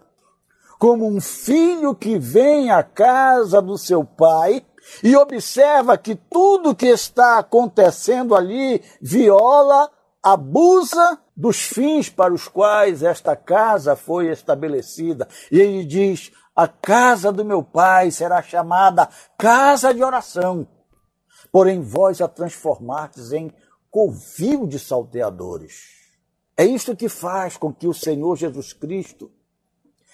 como 0.79 1.07
um 1.07 1.19
filho 1.19 1.95
que 1.95 2.17
vem 2.17 2.71
à 2.71 2.83
casa 2.83 3.61
do 3.61 3.77
seu 3.77 4.05
pai 4.05 4.65
e 5.03 5.15
observa 5.15 5.97
que 5.97 6.15
tudo 6.15 6.75
que 6.75 6.87
está 6.87 7.39
acontecendo 7.39 8.35
ali 8.35 8.81
viola, 9.01 9.89
abusa 10.23 11.19
dos 11.35 11.61
fins 11.61 12.09
para 12.09 12.33
os 12.33 12.47
quais 12.47 13.03
esta 13.03 13.35
casa 13.35 13.95
foi 13.95 14.27
estabelecida. 14.31 15.27
E 15.51 15.59
ele 15.59 15.85
diz: 15.85 16.31
a 16.55 16.67
casa 16.67 17.31
do 17.31 17.45
meu 17.45 17.61
pai 17.61 18.09
será 18.11 18.41
chamada 18.41 19.09
casa 19.37 19.93
de 19.93 20.03
oração, 20.03 20.67
porém 21.51 21.81
vós 21.81 22.21
a 22.21 22.27
transformastes 22.27 23.31
em 23.31 23.53
covil 23.97 24.67
de 24.67 24.77
salteadores. 24.77 26.11
É 26.55 26.63
isto 26.63 26.95
que 26.95 27.09
faz 27.09 27.57
com 27.57 27.73
que 27.73 27.87
o 27.87 27.95
Senhor 27.95 28.35
Jesus 28.35 28.71
Cristo 28.71 29.31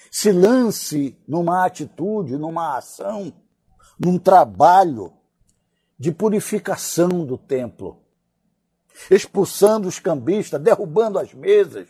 se 0.10 0.32
lance 0.32 1.18
numa 1.28 1.66
atitude, 1.66 2.38
numa 2.38 2.78
ação 2.78 3.34
num 4.00 4.18
trabalho 4.18 5.12
de 6.00 6.14
purificação 6.14 7.26
do 7.26 7.38
templo, 7.38 8.02
expulsando 9.12 9.90
os 9.90 10.00
cambistas, 10.00 10.62
derrubando 10.62 11.20
as 11.20 11.34
mesas, 11.34 11.90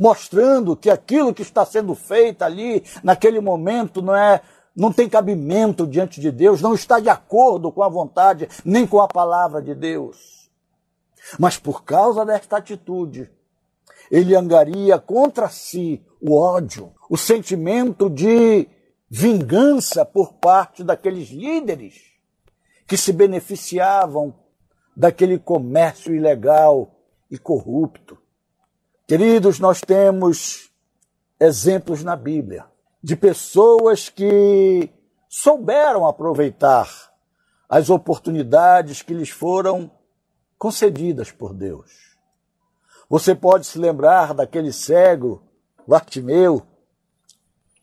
mostrando 0.00 0.76
que 0.76 0.90
aquilo 0.90 1.32
que 1.32 1.42
está 1.42 1.64
sendo 1.64 1.94
feito 1.94 2.42
ali, 2.42 2.82
naquele 3.04 3.38
momento, 3.38 4.02
não 4.02 4.16
é 4.16 4.42
não 4.74 4.92
tem 4.92 5.08
cabimento 5.08 5.86
diante 5.86 6.20
de 6.20 6.32
Deus, 6.32 6.60
não 6.60 6.74
está 6.74 6.98
de 6.98 7.08
acordo 7.08 7.70
com 7.70 7.84
a 7.84 7.88
vontade 7.88 8.48
nem 8.64 8.84
com 8.84 9.00
a 9.00 9.06
palavra 9.06 9.62
de 9.62 9.76
Deus. 9.76 10.37
Mas 11.36 11.58
por 11.58 11.84
causa 11.84 12.24
desta 12.24 12.58
atitude, 12.58 13.30
ele 14.10 14.36
angaria 14.36 14.98
contra 14.98 15.48
si 15.48 16.04
o 16.20 16.36
ódio, 16.36 16.92
o 17.10 17.16
sentimento 17.16 18.08
de 18.08 18.68
vingança 19.10 20.04
por 20.04 20.34
parte 20.34 20.84
daqueles 20.84 21.30
líderes 21.30 22.02
que 22.86 22.96
se 22.96 23.12
beneficiavam 23.12 24.34
daquele 24.96 25.38
comércio 25.38 26.14
ilegal 26.14 26.94
e 27.30 27.38
corrupto. 27.38 28.18
Queridos, 29.06 29.58
nós 29.58 29.80
temos 29.80 30.70
exemplos 31.40 32.02
na 32.02 32.16
Bíblia 32.16 32.66
de 33.02 33.14
pessoas 33.14 34.08
que 34.08 34.90
souberam 35.28 36.06
aproveitar 36.06 36.88
as 37.68 37.90
oportunidades 37.90 39.02
que 39.02 39.14
lhes 39.14 39.30
foram 39.30 39.90
concedidas 40.58 41.30
por 41.30 41.54
Deus. 41.54 42.16
Você 43.08 43.34
pode 43.34 43.66
se 43.66 43.78
lembrar 43.78 44.34
daquele 44.34 44.72
cego, 44.72 45.42
Bartimeu, 45.86 46.62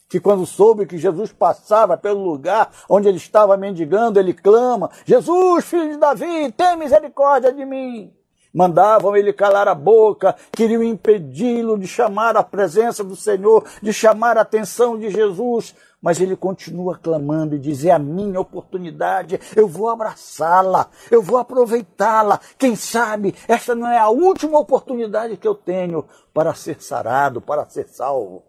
que 0.08 0.20
quando 0.20 0.46
soube 0.46 0.86
que 0.86 0.98
Jesus 0.98 1.32
passava 1.32 1.98
pelo 1.98 2.24
lugar 2.24 2.72
onde 2.88 3.08
ele 3.08 3.18
estava 3.18 3.58
mendigando, 3.58 4.20
ele 4.20 4.34
clama: 4.34 4.92
Jesus, 5.06 5.66
filho 5.66 5.90
de 5.90 5.98
Davi, 5.98 6.52
tem 6.52 6.78
misericórdia 6.78 7.52
de 7.52 7.66
mim. 7.66 8.14
Mandavam 8.54 9.18
ele 9.18 9.34
calar 9.34 9.68
a 9.68 9.76
boca, 9.76 10.34
queriam 10.54 10.82
impedi-lo 10.82 11.78
de 11.78 11.88
chamar 11.88 12.38
a 12.38 12.44
presença 12.44 13.04
do 13.04 13.16
Senhor, 13.16 13.66
de 13.82 13.92
chamar 13.92 14.38
a 14.38 14.42
atenção 14.42 14.98
de 14.98 15.10
Jesus, 15.10 15.76
mas 16.06 16.22
ele 16.22 16.36
continua 16.36 17.00
clamando 17.00 17.56
e 17.56 17.60
diz: 17.60 17.84
É 17.84 17.90
a 17.90 17.98
minha 17.98 18.40
oportunidade, 18.40 19.40
eu 19.56 19.68
vou 19.68 19.90
abraçá-la, 19.90 20.92
eu 21.10 21.20
vou 21.20 21.40
aproveitá-la. 21.40 22.40
Quem 22.60 22.76
sabe 22.76 23.34
esta 23.48 23.74
não 23.74 23.88
é 23.88 23.98
a 23.98 24.10
última 24.10 24.60
oportunidade 24.60 25.36
que 25.36 25.48
eu 25.48 25.56
tenho 25.56 26.06
para 26.32 26.54
ser 26.54 26.80
sarado, 26.80 27.42
para 27.42 27.68
ser 27.68 27.88
salvo. 27.88 28.44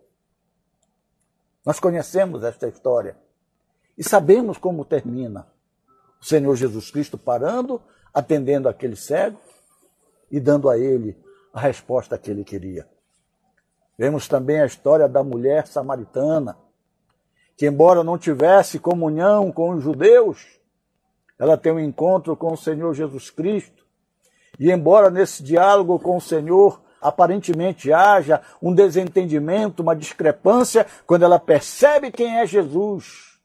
Nós 1.64 1.80
conhecemos 1.80 2.44
esta 2.44 2.68
história 2.68 3.16
e 3.96 4.04
sabemos 4.04 4.58
como 4.58 4.84
termina. 4.84 5.46
O 6.20 6.26
Senhor 6.26 6.54
Jesus 6.56 6.90
Cristo 6.90 7.16
parando, 7.16 7.80
atendendo 8.12 8.68
aquele 8.68 8.96
cego 8.96 9.40
e 10.30 10.38
dando 10.38 10.68
a 10.68 10.76
ele 10.76 11.18
a 11.54 11.60
resposta 11.60 12.18
que 12.18 12.30
ele 12.30 12.44
queria. 12.44 12.86
Vemos 13.96 14.28
também 14.28 14.60
a 14.60 14.66
história 14.66 15.08
da 15.08 15.24
mulher 15.24 15.66
samaritana, 15.66 16.65
que, 17.56 17.66
embora 17.66 18.04
não 18.04 18.18
tivesse 18.18 18.78
comunhão 18.78 19.50
com 19.50 19.70
os 19.70 19.82
judeus, 19.82 20.60
ela 21.38 21.56
tem 21.56 21.72
um 21.72 21.80
encontro 21.80 22.36
com 22.36 22.52
o 22.52 22.56
Senhor 22.56 22.94
Jesus 22.94 23.30
Cristo. 23.30 23.84
E, 24.58 24.70
embora 24.70 25.10
nesse 25.10 25.42
diálogo 25.42 25.98
com 25.98 26.16
o 26.16 26.20
Senhor 26.20 26.80
aparentemente 27.00 27.92
haja 27.92 28.42
um 28.60 28.74
desentendimento, 28.74 29.82
uma 29.82 29.94
discrepância, 29.94 30.86
quando 31.06 31.24
ela 31.24 31.38
percebe 31.38 32.10
quem 32.10 32.38
é 32.38 32.46
Jesus, 32.46 33.38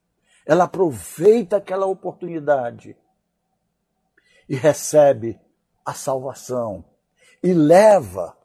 ela 0.45 0.63
aproveita 0.63 1.57
aquela 1.57 1.85
oportunidade 1.85 2.97
e 4.49 4.55
recebe 4.55 5.39
a 5.85 5.93
salvação 5.93 6.83
e 7.43 7.53
leva 7.53 8.35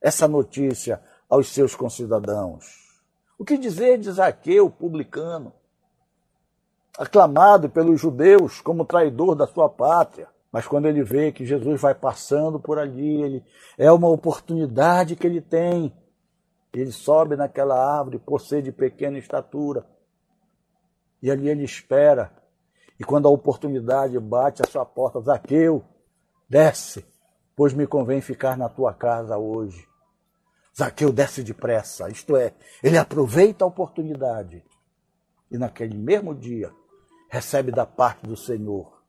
essa 0.00 0.28
notícia 0.28 1.02
aos 1.28 1.48
seus 1.48 1.74
concidadãos. 1.74 2.85
O 3.38 3.44
que 3.44 3.58
dizer 3.58 3.98
de 3.98 4.10
Zaqueu, 4.10 4.70
publicano, 4.70 5.52
aclamado 6.98 7.68
pelos 7.68 8.00
judeus 8.00 8.60
como 8.60 8.84
traidor 8.84 9.34
da 9.34 9.46
sua 9.46 9.68
pátria? 9.68 10.28
Mas 10.50 10.66
quando 10.66 10.86
ele 10.86 11.02
vê 11.02 11.30
que 11.30 11.44
Jesus 11.44 11.80
vai 11.80 11.94
passando 11.94 12.58
por 12.58 12.78
ali, 12.78 13.22
ele 13.22 13.44
é 13.76 13.92
uma 13.92 14.08
oportunidade 14.08 15.14
que 15.14 15.26
ele 15.26 15.42
tem. 15.42 15.94
Ele 16.72 16.92
sobe 16.92 17.36
naquela 17.36 17.76
árvore 17.78 18.18
por 18.18 18.40
ser 18.40 18.62
de 18.62 18.72
pequena 18.72 19.18
estatura. 19.18 19.86
E 21.22 21.30
ali 21.30 21.48
ele 21.48 21.64
espera. 21.64 22.32
E 22.98 23.04
quando 23.04 23.28
a 23.28 23.30
oportunidade 23.30 24.18
bate 24.18 24.62
à 24.62 24.66
sua 24.66 24.86
porta, 24.86 25.20
Zaqueu, 25.20 25.84
desce, 26.48 27.04
pois 27.54 27.74
me 27.74 27.86
convém 27.86 28.22
ficar 28.22 28.56
na 28.56 28.68
tua 28.68 28.94
casa 28.94 29.36
hoje. 29.36 29.86
Zaqueu 30.78 31.10
desce 31.10 31.42
depressa, 31.42 32.10
isto 32.10 32.36
é, 32.36 32.52
ele 32.82 32.98
aproveita 32.98 33.64
a 33.64 33.68
oportunidade 33.68 34.62
e 35.50 35.56
naquele 35.56 35.96
mesmo 35.96 36.34
dia 36.34 36.70
recebe 37.30 37.72
da 37.72 37.86
parte 37.86 38.26
do 38.26 38.36
Senhor 38.36 39.00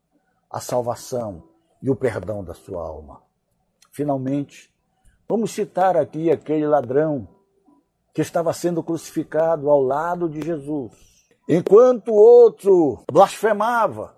a 0.50 0.62
salvação 0.62 1.44
e 1.82 1.90
o 1.90 1.96
perdão 1.96 2.42
da 2.42 2.54
sua 2.54 2.82
alma. 2.82 3.22
Finalmente, 3.92 4.74
vamos 5.28 5.52
citar 5.52 5.98
aqui 5.98 6.32
aquele 6.32 6.66
ladrão 6.66 7.28
que 8.14 8.22
estava 8.22 8.54
sendo 8.54 8.82
crucificado 8.82 9.70
ao 9.70 9.82
lado 9.82 10.30
de 10.30 10.42
Jesus. 10.42 10.94
Enquanto 11.50 12.12
o 12.12 12.16
outro 12.16 13.04
blasfemava, 13.12 14.18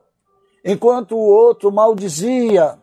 enquanto 0.64 1.16
o 1.16 1.20
outro 1.20 1.72
maldizia, 1.72 2.80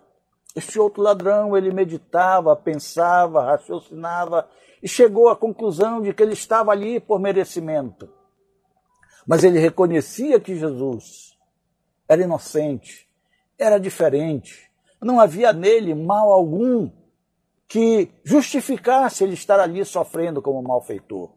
este 0.56 0.80
outro 0.80 1.02
ladrão, 1.02 1.54
ele 1.54 1.70
meditava, 1.70 2.56
pensava, 2.56 3.44
raciocinava 3.44 4.48
e 4.82 4.88
chegou 4.88 5.28
à 5.28 5.36
conclusão 5.36 6.00
de 6.00 6.14
que 6.14 6.22
ele 6.22 6.32
estava 6.32 6.72
ali 6.72 6.98
por 6.98 7.20
merecimento. 7.20 8.08
Mas 9.26 9.44
ele 9.44 9.58
reconhecia 9.58 10.40
que 10.40 10.56
Jesus 10.56 11.36
era 12.08 12.22
inocente, 12.22 13.06
era 13.58 13.78
diferente. 13.78 14.70
Não 15.02 15.20
havia 15.20 15.52
nele 15.52 15.94
mal 15.94 16.32
algum 16.32 16.90
que 17.68 18.10
justificasse 18.24 19.24
ele 19.24 19.34
estar 19.34 19.60
ali 19.60 19.84
sofrendo 19.84 20.40
como 20.40 20.62
malfeitor. 20.62 21.34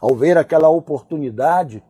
Ao 0.00 0.14
ver 0.14 0.38
aquela 0.38 0.68
oportunidade, 0.68 1.82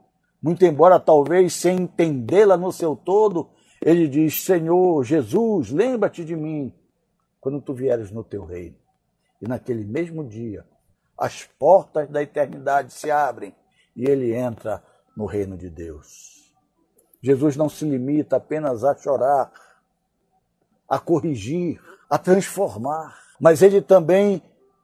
muito 0.43 0.65
embora 0.65 0.99
talvez 0.99 1.53
sem 1.53 1.83
entendê-la 1.83 2.57
no 2.57 2.73
seu 2.73 2.97
todo, 2.97 3.51
ele 3.81 4.09
diz: 4.09 4.45
Senhor 4.45 5.05
Jesus, 5.05 5.71
lembra-te 5.71 6.25
de 6.25 6.35
mim 6.35 6.75
quando 7.41 7.61
tu 7.61 7.73
vieres 7.73 8.11
no 8.11 8.25
teu 8.25 8.45
reino. 8.45 8.77
E 9.41 9.47
naquele 9.47 9.85
mesmo 9.85 10.25
dia, 10.25 10.65
as 11.19 11.45
portas 11.45 12.09
da 12.09 12.23
eternidade 12.23 12.93
se 12.93 13.11
abrem 13.11 13.55
e 13.95 14.05
ele 14.05 14.35
entra 14.35 14.83
no 15.17 15.27
reino 15.27 15.57
de 15.57 15.71
Deus. 15.71 16.55
Jesus 17.23 17.57
não 17.57 17.69
se 17.69 17.85
limita 17.85 18.37
apenas 18.37 18.85
a 18.85 18.95
chorar, 18.97 19.51
a 20.89 20.99
corrigir, 20.99 21.81
a 22.09 22.19
transformar, 22.19 23.19
mas 23.41 23.63
ele 23.63 23.81
também 23.81 24.43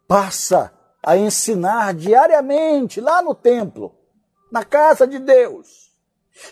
passa 0.08 0.72
a 1.04 1.16
ensinar 1.16 1.94
diariamente 1.94 3.00
lá 3.00 3.22
no 3.22 3.34
templo, 3.34 3.94
na 4.50 4.64
casa 4.64 5.06
de 5.06 5.18
Deus. 5.18 5.91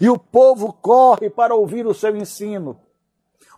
E 0.00 0.08
o 0.08 0.18
povo 0.18 0.72
corre 0.72 1.30
para 1.30 1.54
ouvir 1.54 1.86
o 1.86 1.94
seu 1.94 2.16
ensino. 2.16 2.80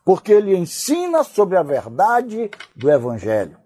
porque 0.04 0.32
ele 0.32 0.56
ensina 0.56 1.22
sobre 1.22 1.56
a 1.56 1.62
verdade 1.62 2.50
do 2.74 2.90
Evangelho. 2.90 3.56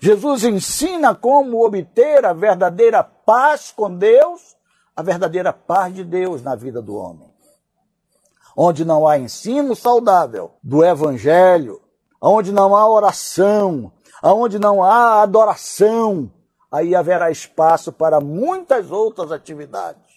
Jesus 0.00 0.44
ensina 0.44 1.14
como 1.14 1.64
obter 1.64 2.24
a 2.24 2.32
verdadeira 2.32 3.02
paz 3.02 3.72
com 3.74 3.94
Deus, 3.94 4.56
a 4.94 5.02
verdadeira 5.02 5.52
paz 5.52 5.94
de 5.94 6.04
Deus 6.04 6.42
na 6.42 6.54
vida 6.54 6.82
do 6.82 6.96
homem. 6.96 7.32
Onde 8.56 8.84
não 8.84 9.06
há 9.06 9.16
ensino 9.16 9.76
saudável 9.76 10.52
do 10.62 10.84
Evangelho, 10.84 11.80
onde 12.20 12.50
não 12.52 12.74
há 12.74 12.88
oração, 12.88 13.92
onde 14.22 14.58
não 14.58 14.82
há 14.82 15.22
adoração, 15.22 16.28
aí 16.70 16.94
haverá 16.96 17.30
espaço 17.30 17.92
para 17.92 18.20
muitas 18.20 18.90
outras 18.90 19.30
atividades, 19.30 20.07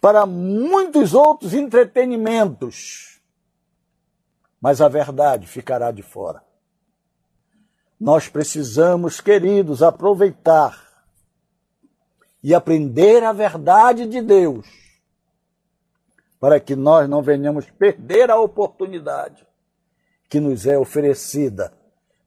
para 0.00 0.26
muitos 0.26 1.14
outros 1.14 1.54
entretenimentos. 1.54 3.20
Mas 4.60 4.80
a 4.80 4.88
verdade 4.88 5.46
ficará 5.46 5.90
de 5.90 6.02
fora. 6.02 6.42
Nós 7.98 8.28
precisamos, 8.28 9.20
queridos, 9.20 9.82
aproveitar 9.82 10.92
e 12.42 12.54
aprender 12.54 13.22
a 13.22 13.32
verdade 13.32 14.06
de 14.06 14.20
Deus, 14.20 14.66
para 16.40 16.58
que 16.58 16.74
nós 16.74 17.08
não 17.08 17.22
venhamos 17.22 17.70
perder 17.70 18.30
a 18.30 18.40
oportunidade 18.40 19.46
que 20.28 20.40
nos 20.40 20.66
é 20.66 20.76
oferecida 20.76 21.72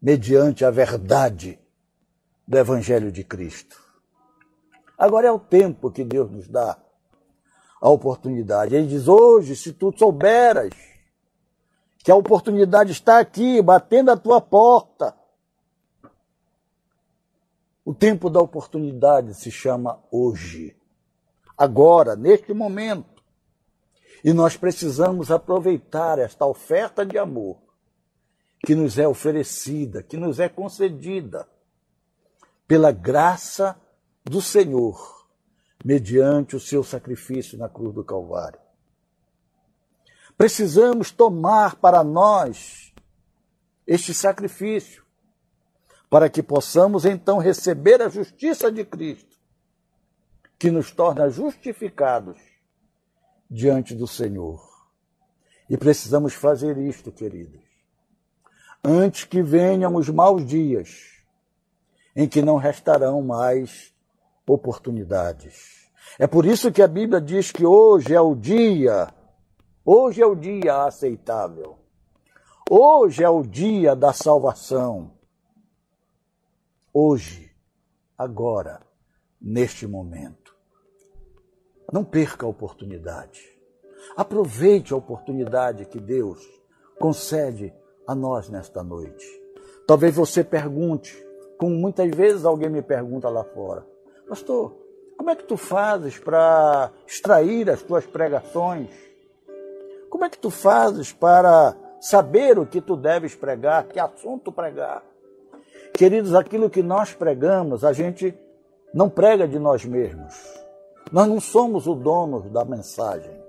mediante 0.02 0.64
a 0.64 0.72
verdade 0.72 1.60
do 2.48 2.58
Evangelho 2.58 3.12
de 3.12 3.24
Cristo. 3.24 3.84
Agora 4.98 5.28
é 5.28 5.32
o 5.32 5.40
tempo 5.40 5.92
que 5.92 6.04
Deus 6.04 6.32
nos 6.32 6.48
dá 6.48 6.78
a 7.86 7.90
oportunidade. 7.90 8.76
Ele 8.76 8.88
diz: 8.88 9.08
hoje, 9.08 9.56
se 9.56 9.72
tu 9.72 9.94
souberas 9.96 10.74
que 12.04 12.12
a 12.12 12.16
oportunidade 12.16 12.92
está 12.92 13.20
aqui, 13.20 13.62
batendo 13.62 14.10
a 14.12 14.18
tua 14.18 14.42
porta. 14.42 15.16
O 17.84 17.94
tempo 17.94 18.30
da 18.30 18.40
oportunidade 18.40 19.36
se 19.36 19.52
chama 19.52 20.00
hoje, 20.12 20.76
agora, 21.56 22.16
neste 22.16 22.54
momento. 22.54 23.24
E 24.24 24.34
nós 24.34 24.58
precisamos 24.58 25.30
aproveitar 25.30 26.18
esta 26.18 26.46
oferta 26.46 27.06
de 27.06 27.18
amor 27.18 27.58
que 28.66 28.74
nos 28.74 28.98
é 28.98 29.08
oferecida, 29.08 30.02
que 30.02 30.18
nos 30.18 30.40
é 30.40 30.50
concedida 30.50 31.48
pela 32.68 32.92
graça 32.92 33.80
do 34.24 34.42
Senhor, 34.42 35.15
mediante 35.86 36.56
o 36.56 36.60
seu 36.60 36.84
sacrifício 36.84 37.60
na 37.60 37.70
cruz 37.70 37.94
do 37.94 38.04
Calvário. 38.04 38.60
Precisamos 40.36 41.12
tomar 41.12 41.76
para 41.76 42.04
nós 42.04 42.92
este 43.86 44.12
sacrifício, 44.12 45.06
para 46.10 46.28
que 46.28 46.42
possamos 46.42 47.06
então 47.06 47.38
receber 47.38 48.02
a 48.02 48.10
justiça 48.10 48.72
de 48.72 48.84
Cristo, 48.84 49.38
que 50.58 50.72
nos 50.72 50.90
torna 50.90 51.30
justificados 51.30 52.42
diante 53.48 53.94
do 53.94 54.08
Senhor. 54.08 54.68
E 55.70 55.78
precisamos 55.78 56.34
fazer 56.34 56.80
isto, 56.80 57.12
queridos, 57.12 57.62
antes 58.84 59.24
que 59.24 59.44
venham 59.44 59.96
os 59.96 60.10
maus 60.10 60.44
dias 60.44 61.22
em 62.16 62.28
que 62.28 62.42
não 62.42 62.58
restarão 62.58 63.22
mais 63.22 63.95
oportunidades. 64.48 65.90
É 66.20 66.28
por 66.28 66.46
isso 66.46 66.72
que 66.72 66.82
a 66.82 66.88
Bíblia 66.88 67.20
diz 67.20 67.52
que 67.52 67.66
hoje 67.66 68.14
é 68.14 68.22
o 68.22 68.36
dia, 68.36 69.14
hoje 69.84 70.22
é 70.22 70.26
o 70.26 70.36
dia 70.36 70.84
aceitável. 70.84 71.86
Hoje 72.68 73.24
é 73.24 73.30
o 73.30 73.44
dia 73.44 73.96
da 73.96 74.12
salvação. 74.12 75.12
Hoje, 76.92 77.52
agora, 78.18 78.82
neste 79.40 79.86
momento. 79.86 80.56
Não 81.94 82.04
perca 82.04 82.48
a 82.48 82.50
oportunidade. 82.50 83.42
Aproveite 84.18 84.94
a 84.94 84.98
oportunidade 84.98 85.86
que 85.86 86.00
Deus 86.00 86.44
concede 87.00 87.72
a 88.08 88.16
nós 88.16 88.50
nesta 88.50 88.84
noite. 88.84 89.26
Talvez 89.86 90.16
você 90.16 90.44
pergunte: 90.44 91.16
como 91.60 91.76
muitas 91.76 92.10
vezes 92.16 92.46
alguém 92.46 92.70
me 92.70 92.82
pergunta 92.82 93.30
lá 93.30 93.44
fora, 93.44 93.86
pastor, 94.28 94.76
como 95.18 95.30
é 95.30 95.36
que 95.36 95.44
tu 95.44 95.58
fazes 95.58 96.18
para 96.18 96.92
extrair 97.08 97.70
as 97.70 97.82
tuas 97.82 98.06
pregações? 98.06 98.90
Como 100.10 100.26
é 100.26 100.30
que 100.30 100.38
tu 100.38 100.50
fazes 100.50 101.12
para 101.12 101.76
saber 102.00 102.60
o 102.60 102.66
que 102.66 102.82
tu 102.82 102.96
deves 102.96 103.36
pregar, 103.36 103.86
que 103.86 104.00
assunto 104.00 104.52
pregar? 104.52 105.04
Queridos, 105.94 106.36
aquilo 106.36 106.70
que 106.70 106.84
nós 106.84 107.14
pregamos, 107.14 107.84
a 107.86 107.94
gente 107.94 108.38
não 108.94 109.10
prega 109.10 109.48
de 109.48 109.58
nós 109.58 109.86
mesmos. 109.86 110.36
Nós 111.12 111.28
não 111.28 111.40
somos 111.40 111.88
o 111.88 111.96
dono 111.96 112.50
da 112.50 112.66
mensagem. 112.66 113.44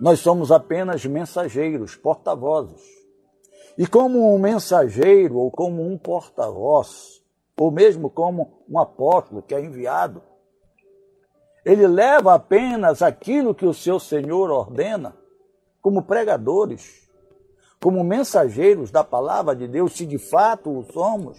Nós 0.00 0.20
somos 0.20 0.50
apenas 0.50 1.04
mensageiros, 1.04 1.94
porta-vozes. 1.96 2.82
E 3.76 3.86
como 3.86 4.34
um 4.34 4.38
mensageiro 4.38 5.36
ou 5.36 5.50
como 5.50 5.82
um 5.82 5.98
porta-voz, 5.98 7.19
ou 7.58 7.70
mesmo 7.70 8.08
como 8.08 8.64
um 8.68 8.78
apóstolo 8.78 9.42
que 9.42 9.54
é 9.54 9.60
enviado, 9.60 10.22
ele 11.64 11.86
leva 11.86 12.34
apenas 12.34 13.02
aquilo 13.02 13.54
que 13.54 13.66
o 13.66 13.74
seu 13.74 14.00
Senhor 14.00 14.50
ordena, 14.50 15.14
como 15.82 16.02
pregadores, 16.02 17.08
como 17.82 18.02
mensageiros 18.02 18.90
da 18.90 19.04
palavra 19.04 19.54
de 19.54 19.68
Deus, 19.68 19.92
se 19.92 20.06
de 20.06 20.18
fato 20.18 20.70
o 20.70 20.84
somos. 20.92 21.38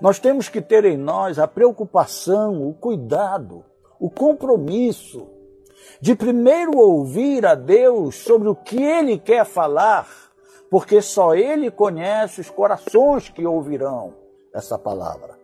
Nós 0.00 0.18
temos 0.18 0.48
que 0.48 0.60
ter 0.60 0.84
em 0.84 0.96
nós 0.96 1.38
a 1.38 1.46
preocupação, 1.46 2.68
o 2.68 2.74
cuidado, 2.74 3.64
o 3.98 4.10
compromisso 4.10 5.30
de 6.00 6.14
primeiro 6.14 6.76
ouvir 6.76 7.46
a 7.46 7.54
Deus 7.54 8.16
sobre 8.16 8.48
o 8.48 8.54
que 8.54 8.82
Ele 8.82 9.18
quer 9.18 9.44
falar 9.44 10.06
porque 10.70 11.00
só 11.00 11.34
Ele 11.34 11.70
conhece 11.70 12.40
os 12.40 12.50
corações 12.50 13.28
que 13.28 13.46
ouvirão 13.46 14.23
essa 14.54 14.78
palavra. 14.78 15.36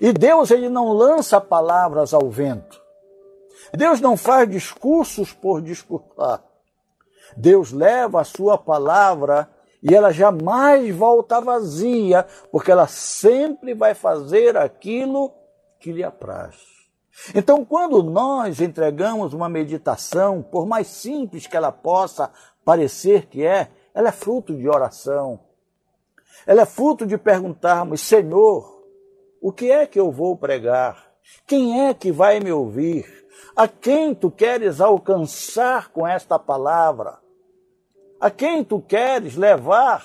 E 0.00 0.12
Deus, 0.12 0.50
Ele 0.50 0.68
não 0.68 0.92
lança 0.92 1.40
palavras 1.40 2.14
ao 2.14 2.30
vento. 2.30 2.82
Deus 3.72 4.00
não 4.00 4.16
faz 4.16 4.48
discursos 4.48 5.32
por 5.32 5.60
discursar. 5.60 6.42
Deus 7.36 7.72
leva 7.72 8.20
a 8.20 8.24
sua 8.24 8.56
palavra 8.56 9.48
e 9.82 9.94
ela 9.94 10.10
jamais 10.10 10.94
volta 10.94 11.40
vazia, 11.40 12.26
porque 12.50 12.72
ela 12.72 12.86
sempre 12.86 13.74
vai 13.74 13.94
fazer 13.94 14.56
aquilo 14.56 15.32
que 15.78 15.92
lhe 15.92 16.02
apraz. 16.02 16.56
Então, 17.34 17.64
quando 17.64 18.02
nós 18.02 18.60
entregamos 18.60 19.34
uma 19.34 19.48
meditação, 19.48 20.42
por 20.42 20.66
mais 20.66 20.86
simples 20.86 21.46
que 21.46 21.56
ela 21.56 21.70
possa 21.70 22.30
parecer 22.64 23.26
que 23.26 23.44
é, 23.44 23.70
ela 23.94 24.08
é 24.08 24.12
fruto 24.12 24.54
de 24.56 24.68
oração. 24.68 25.38
Ela 26.46 26.62
é 26.62 26.66
fruto 26.66 27.06
de 27.06 27.16
perguntarmos, 27.16 28.00
Senhor, 28.00 28.82
o 29.40 29.52
que 29.52 29.70
é 29.70 29.86
que 29.86 29.98
eu 29.98 30.10
vou 30.10 30.36
pregar? 30.36 31.12
Quem 31.46 31.86
é 31.86 31.94
que 31.94 32.12
vai 32.12 32.40
me 32.40 32.52
ouvir? 32.52 33.06
A 33.56 33.68
quem 33.68 34.14
tu 34.14 34.30
queres 34.30 34.80
alcançar 34.80 35.90
com 35.90 36.06
esta 36.06 36.38
palavra? 36.38 37.18
A 38.20 38.30
quem 38.30 38.64
tu 38.64 38.80
queres 38.80 39.36
levar 39.36 40.04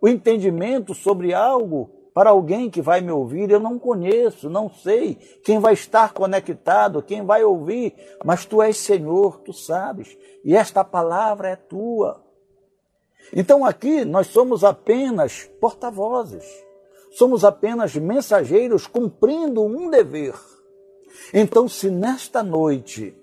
o 0.00 0.08
entendimento 0.08 0.94
sobre 0.94 1.32
algo 1.32 1.90
para 2.12 2.30
alguém 2.30 2.68
que 2.68 2.82
vai 2.82 3.00
me 3.00 3.10
ouvir? 3.10 3.50
Eu 3.50 3.60
não 3.60 3.78
conheço, 3.78 4.50
não 4.50 4.68
sei 4.68 5.14
quem 5.44 5.58
vai 5.58 5.74
estar 5.74 6.12
conectado, 6.12 7.02
quem 7.02 7.24
vai 7.24 7.42
ouvir, 7.42 7.94
mas 8.24 8.44
tu 8.44 8.60
és 8.60 8.76
Senhor, 8.76 9.40
tu 9.40 9.52
sabes, 9.52 10.16
e 10.44 10.54
esta 10.54 10.84
palavra 10.84 11.48
é 11.48 11.56
tua. 11.56 12.29
Então 13.32 13.64
aqui 13.64 14.04
nós 14.04 14.26
somos 14.26 14.64
apenas 14.64 15.48
porta-vozes, 15.60 16.44
somos 17.12 17.44
apenas 17.44 17.94
mensageiros 17.94 18.86
cumprindo 18.86 19.62
um 19.62 19.90
dever. 19.90 20.34
Então, 21.32 21.68
se 21.68 21.90
nesta 21.90 22.42
noite 22.42 23.16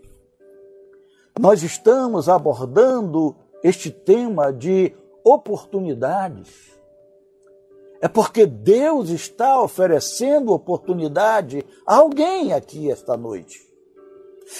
nós 1.40 1.64
estamos 1.64 2.30
abordando 2.30 3.36
este 3.64 3.92
tema 3.92 4.52
de 4.52 4.94
oportunidades, 5.24 6.78
é 8.00 8.08
porque 8.08 8.46
Deus 8.46 9.10
está 9.10 9.62
oferecendo 9.62 10.54
oportunidade 10.54 11.66
a 11.86 11.96
alguém 11.96 12.54
aqui 12.54 12.92
esta 12.92 13.18
noite. 13.18 13.66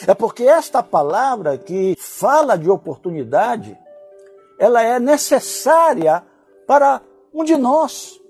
É 0.08 0.14
porque 0.14 0.44
esta 0.44 0.84
palavra 0.84 1.58
que 1.58 1.96
fala 1.98 2.58
de 2.58 2.70
oportunidade 2.70 3.78
ela 4.58 4.82
é 4.82 5.00
necessária 5.00 6.24
para 6.66 7.02
um 7.34 7.44
de 7.44 7.56
nós. 7.56 8.22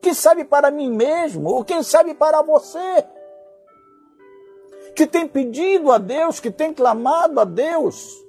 Quem 0.00 0.14
sabe 0.14 0.44
para 0.44 0.70
mim 0.70 0.90
mesmo, 0.90 1.48
ou 1.48 1.64
quem 1.64 1.82
sabe 1.82 2.14
para 2.14 2.42
você. 2.42 3.04
Que 4.94 5.06
tem 5.06 5.28
pedido 5.28 5.92
a 5.92 5.98
Deus, 5.98 6.40
que 6.40 6.50
tem 6.50 6.74
clamado 6.74 7.40
a 7.40 7.44
Deus 7.44 8.22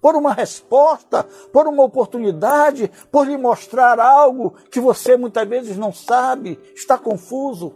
por 0.00 0.16
uma 0.16 0.32
resposta, 0.32 1.24
por 1.52 1.68
uma 1.68 1.84
oportunidade, 1.84 2.90
por 3.10 3.24
lhe 3.24 3.36
mostrar 3.36 4.00
algo 4.00 4.54
que 4.68 4.80
você 4.80 5.16
muitas 5.16 5.48
vezes 5.48 5.76
não 5.76 5.92
sabe, 5.92 6.58
está 6.74 6.98
confuso. 6.98 7.72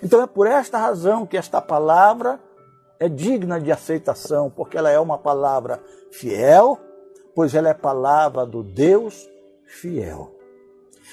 Então 0.00 0.22
é 0.22 0.26
por 0.28 0.46
esta 0.46 0.78
razão 0.78 1.26
que 1.26 1.36
esta 1.36 1.60
palavra 1.60 2.40
é 3.00 3.08
digna 3.08 3.60
de 3.60 3.72
aceitação, 3.72 4.48
porque 4.48 4.78
ela 4.78 4.90
é 4.90 5.00
uma 5.00 5.18
palavra 5.18 5.82
fiel, 6.12 6.78
pois 7.34 7.54
ela 7.54 7.68
é 7.68 7.74
palavra 7.74 8.44
do 8.44 8.62
Deus 8.62 9.28
fiel. 9.64 10.34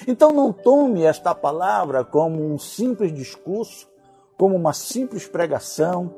Então 0.06 0.32
não 0.32 0.52
tome 0.52 1.02
esta 1.02 1.34
palavra 1.34 2.04
como 2.04 2.42
um 2.42 2.58
simples 2.58 3.12
discurso, 3.12 3.88
como 4.38 4.56
uma 4.56 4.72
simples 4.72 5.26
pregação, 5.26 6.14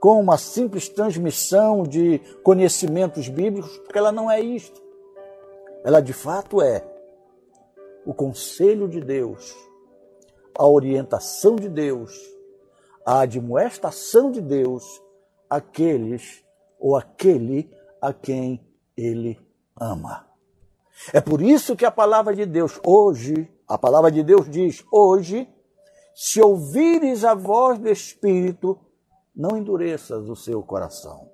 como 0.00 0.20
uma 0.20 0.38
simples 0.38 0.88
transmissão 0.88 1.82
de 1.82 2.18
conhecimentos 2.42 3.28
bíblicos, 3.28 3.76
porque 3.78 3.98
ela 3.98 4.12
não 4.12 4.30
é 4.30 4.40
isto. 4.40 4.80
Ela 5.84 6.00
de 6.00 6.12
fato 6.12 6.62
é 6.62 6.84
o 8.04 8.14
conselho 8.14 8.88
de 8.88 9.00
Deus, 9.00 9.54
a 10.56 10.66
orientação 10.66 11.56
de 11.56 11.68
Deus, 11.68 12.18
a 13.04 13.20
admoestação 13.20 14.30
de 14.30 14.40
Deus 14.40 15.02
àqueles 15.50 16.44
ou 16.78 16.96
aquele 16.96 17.70
a 18.00 18.12
quem 18.12 18.64
ele 18.96 19.45
ama. 19.78 20.26
É 21.12 21.20
por 21.20 21.40
isso 21.42 21.76
que 21.76 21.84
a 21.84 21.90
palavra 21.90 22.34
de 22.34 22.46
Deus 22.46 22.80
hoje, 22.84 23.50
a 23.68 23.76
palavra 23.76 24.10
de 24.10 24.22
Deus 24.22 24.48
diz: 24.48 24.84
hoje, 24.90 25.48
se 26.14 26.40
ouvires 26.40 27.24
a 27.24 27.34
voz 27.34 27.78
do 27.78 27.88
Espírito, 27.88 28.78
não 29.34 29.56
endureças 29.56 30.28
o 30.28 30.34
seu 30.34 30.62
coração. 30.62 31.30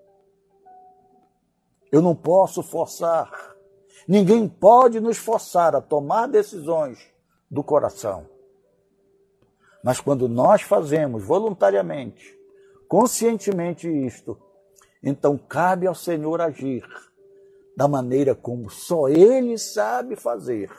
Eu 1.91 2.03
não 2.03 2.17
posso 2.17 2.63
forçar, 2.63 3.55
ninguém 4.09 4.49
pode 4.49 4.99
nos 4.99 5.19
forçar 5.19 5.77
a 5.77 5.81
tomar 5.81 6.27
decisões 6.27 6.99
do 7.51 7.63
coração. 7.63 8.27
Mas 9.85 10.01
quando 10.01 10.29
nós 10.29 10.63
fazemos 10.63 11.25
voluntariamente, 11.25 12.37
conscientemente 12.89 13.89
isto, 13.89 14.39
então 15.03 15.37
cabe 15.37 15.87
ao 15.87 15.95
Senhor 15.95 16.41
agir 16.41 16.85
da 17.77 17.89
maneira 17.89 18.35
como 18.35 18.71
só 18.71 19.09
Ele 19.09 19.57
sabe 19.59 20.17
fazer 20.17 20.71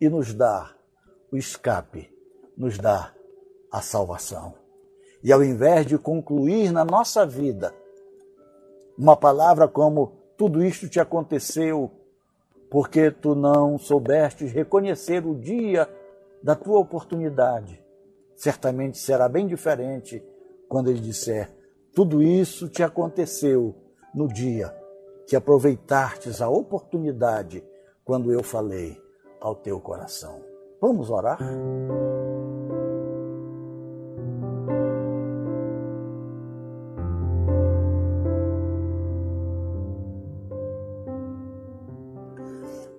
e 0.00 0.08
nos 0.08 0.32
dá 0.34 0.74
o 1.30 1.36
escape, 1.36 2.10
nos 2.56 2.78
dá 2.78 3.12
a 3.70 3.80
salvação. 3.80 4.54
E 5.22 5.32
ao 5.32 5.42
invés 5.42 5.86
de 5.86 5.98
concluir 5.98 6.70
na 6.70 6.84
nossa 6.84 7.26
vida 7.26 7.74
uma 8.96 9.16
palavra 9.16 9.66
como 9.66 10.12
tudo 10.36 10.64
isto 10.64 10.88
te 10.88 11.00
aconteceu 11.00 11.90
porque 12.70 13.10
tu 13.10 13.34
não 13.34 13.78
soubestes 13.78 14.52
reconhecer 14.52 15.24
o 15.26 15.34
dia 15.34 15.88
da 16.42 16.54
tua 16.54 16.78
oportunidade, 16.78 17.82
certamente 18.36 18.98
será 18.98 19.28
bem 19.28 19.46
diferente 19.46 20.22
quando 20.68 20.90
ele 20.90 21.00
disser: 21.00 21.50
tudo 21.94 22.22
isso 22.22 22.68
te 22.68 22.82
aconteceu 22.82 23.74
no 24.14 24.28
dia 24.28 24.83
que 25.26 25.36
aproveitastes 25.36 26.40
a 26.40 26.48
oportunidade 26.48 27.64
quando 28.04 28.32
eu 28.32 28.42
falei 28.42 29.00
ao 29.40 29.54
teu 29.54 29.80
coração. 29.80 30.42
Vamos 30.80 31.10
orar? 31.10 31.38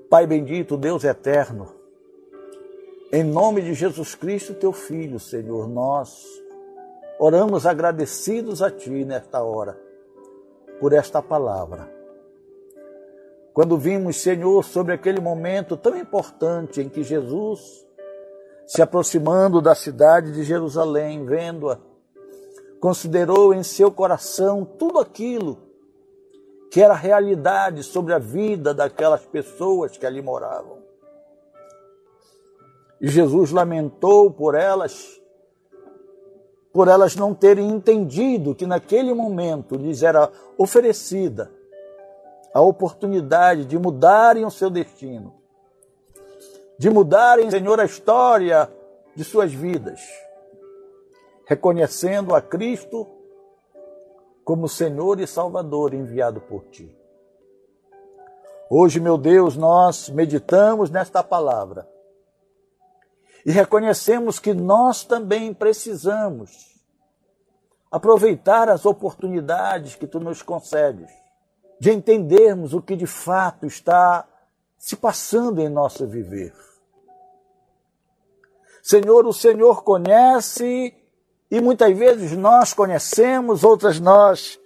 Pai 0.10 0.26
bendito, 0.26 0.78
Deus 0.78 1.04
eterno, 1.04 1.68
em 3.12 3.24
nome 3.24 3.62
de 3.62 3.74
Jesus 3.74 4.16
Cristo, 4.16 4.54
teu 4.54 4.72
Filho, 4.72 5.20
Senhor, 5.20 5.68
nós 5.68 6.26
oramos 7.20 7.66
agradecidos 7.66 8.62
a 8.62 8.72
Ti 8.72 9.04
nesta 9.04 9.44
hora 9.44 9.78
por 10.80 10.94
esta 10.94 11.22
palavra 11.22 11.95
quando 13.56 13.78
vimos, 13.78 14.18
Senhor, 14.18 14.66
sobre 14.66 14.92
aquele 14.92 15.22
momento 15.22 15.78
tão 15.78 15.96
importante 15.98 16.82
em 16.82 16.90
que 16.90 17.02
Jesus, 17.02 17.88
se 18.68 18.82
aproximando 18.82 19.62
da 19.62 19.74
cidade 19.74 20.34
de 20.34 20.44
Jerusalém, 20.44 21.26
vendo-a, 21.26 21.80
considerou 22.82 23.54
em 23.54 23.64
seu 23.64 23.90
coração 23.90 24.66
tudo 24.66 25.00
aquilo 25.00 25.58
que 26.70 26.82
era 26.82 26.94
realidade 26.94 27.82
sobre 27.82 28.14
a 28.14 28.20
vida 28.20 28.74
daquelas 28.74 29.26
pessoas 29.26 29.96
que 29.98 30.06
ali 30.06 30.22
moravam. 30.22 30.80
E 33.00 33.08
Jesus 33.08 33.52
lamentou 33.52 34.30
por 34.32 34.54
elas, 34.54 35.18
por 36.74 36.90
elas 36.90 37.16
não 37.16 37.34
terem 37.34 37.70
entendido 37.70 38.54
que 38.54 38.66
naquele 38.66 39.14
momento 39.14 39.78
lhes 39.78 40.04
era 40.04 40.30
oferecida 40.58 41.50
a 42.56 42.62
oportunidade 42.62 43.66
de 43.66 43.78
mudarem 43.78 44.46
o 44.46 44.50
seu 44.50 44.70
destino, 44.70 45.34
de 46.80 46.90
mudarem, 46.90 47.52
Senhor, 47.52 47.82
a 47.82 47.84
história 47.84 48.72
de 49.14 49.26
suas 49.26 49.54
vidas, 49.54 50.00
reconhecendo 51.46 52.34
a 52.34 52.42
Cristo 52.42 53.06
como 54.46 54.70
Senhor 54.70 55.20
e 55.20 55.28
Salvador 55.28 55.94
enviado 55.94 56.40
por 56.40 56.64
ti. 56.68 56.98
Hoje, 58.70 59.02
meu 59.02 59.18
Deus, 59.18 59.58
nós 59.58 60.08
meditamos 60.08 60.90
nesta 60.90 61.22
palavra 61.22 61.86
e 63.46 63.52
reconhecemos 63.52 64.40
que 64.40 64.54
nós 64.54 65.04
também 65.04 65.54
precisamos 65.54 66.82
aproveitar 67.92 68.70
as 68.70 68.86
oportunidades 68.86 69.96
que 69.96 70.08
tu 70.08 70.22
nos 70.22 70.42
concedes 70.42 71.25
de 71.80 71.92
entendermos 71.92 72.74
o 72.74 72.82
que 72.82 72.96
de 72.96 73.06
fato 73.06 73.66
está 73.66 74.28
se 74.78 74.96
passando 74.96 75.60
em 75.62 75.70
nosso 75.70 76.06
viver. 76.08 76.54
Senhor, 78.82 79.26
o 79.26 79.34
Senhor 79.34 79.84
conhece 79.84 80.94
e 81.50 81.60
muitas 81.60 81.98
vezes 81.98 82.34
nós 82.38 82.74
conhecemos, 82.74 83.64
outras 83.64 84.00
nós 84.00 84.60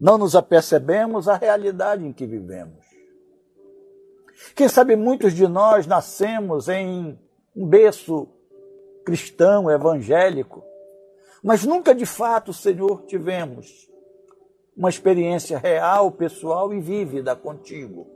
não 0.00 0.18
nos 0.18 0.34
apercebemos 0.34 1.28
a 1.28 1.36
realidade 1.36 2.04
em 2.04 2.12
que 2.12 2.26
vivemos. 2.26 2.84
Quem 4.54 4.68
sabe 4.68 4.96
muitos 4.96 5.34
de 5.34 5.46
nós 5.46 5.86
nascemos 5.86 6.68
em 6.68 7.18
um 7.54 7.66
berço 7.66 8.28
cristão, 9.04 9.70
evangélico, 9.70 10.64
mas 11.42 11.64
nunca 11.64 11.94
de 11.94 12.04
fato, 12.04 12.52
Senhor, 12.52 13.04
tivemos 13.06 13.85
uma 14.76 14.90
experiência 14.90 15.58
real, 15.58 16.10
pessoal 16.10 16.74
e 16.74 16.80
vívida 16.80 17.34
contigo. 17.34 18.06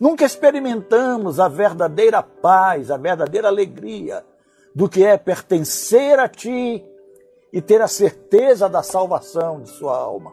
Nunca 0.00 0.24
experimentamos 0.24 1.38
a 1.38 1.48
verdadeira 1.48 2.22
paz, 2.22 2.90
a 2.90 2.96
verdadeira 2.96 3.48
alegria 3.48 4.24
do 4.74 4.88
que 4.88 5.04
é 5.04 5.16
pertencer 5.16 6.18
a 6.18 6.28
Ti 6.28 6.84
e 7.52 7.62
ter 7.62 7.80
a 7.80 7.88
certeza 7.88 8.68
da 8.68 8.82
salvação 8.82 9.62
de 9.62 9.70
sua 9.70 9.96
alma. 9.96 10.32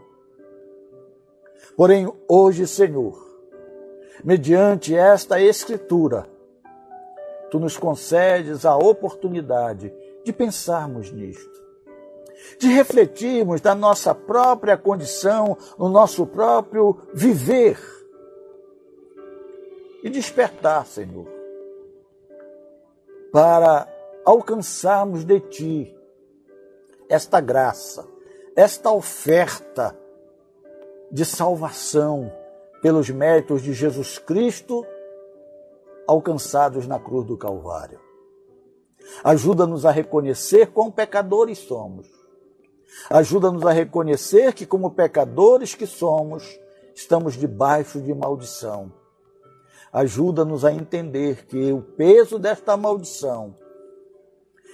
Porém, 1.75 2.11
hoje, 2.27 2.67
Senhor, 2.67 3.15
mediante 4.23 4.95
esta 4.95 5.39
Escritura, 5.39 6.27
Tu 7.49 7.59
nos 7.59 7.77
concedes 7.77 8.65
a 8.65 8.75
oportunidade 8.75 9.93
de 10.25 10.33
pensarmos 10.33 11.11
nisto 11.13 11.66
de 12.59 12.67
refletirmos 12.67 13.61
da 13.61 13.75
nossa 13.75 14.13
própria 14.13 14.77
condição, 14.77 15.57
no 15.77 15.89
nosso 15.89 16.25
próprio 16.25 16.97
viver 17.13 17.79
e 20.03 20.09
despertar, 20.09 20.85
Senhor, 20.85 21.27
para 23.31 23.87
alcançarmos 24.25 25.23
de 25.23 25.39
Ti 25.39 25.95
esta 27.09 27.39
graça, 27.39 28.07
esta 28.55 28.91
oferta 28.91 29.97
de 31.11 31.23
salvação 31.23 32.31
pelos 32.81 33.09
méritos 33.09 33.61
de 33.61 33.73
Jesus 33.73 34.17
Cristo 34.19 34.85
alcançados 36.07 36.87
na 36.87 36.99
cruz 36.99 37.25
do 37.25 37.37
Calvário. 37.37 37.99
Ajuda-nos 39.23 39.85
a 39.85 39.91
reconhecer 39.91 40.67
quão 40.67 40.91
pecadores 40.91 41.59
somos 41.59 42.16
Ajuda-nos 43.09 43.65
a 43.65 43.71
reconhecer 43.71 44.53
que, 44.53 44.65
como 44.65 44.91
pecadores 44.91 45.75
que 45.75 45.85
somos, 45.85 46.59
estamos 46.93 47.35
debaixo 47.35 48.01
de 48.01 48.13
maldição. 48.13 48.91
Ajuda-nos 49.91 50.65
a 50.65 50.71
entender 50.71 51.45
que 51.45 51.71
o 51.71 51.81
peso 51.81 52.37
desta 52.37 52.75
maldição 52.75 53.55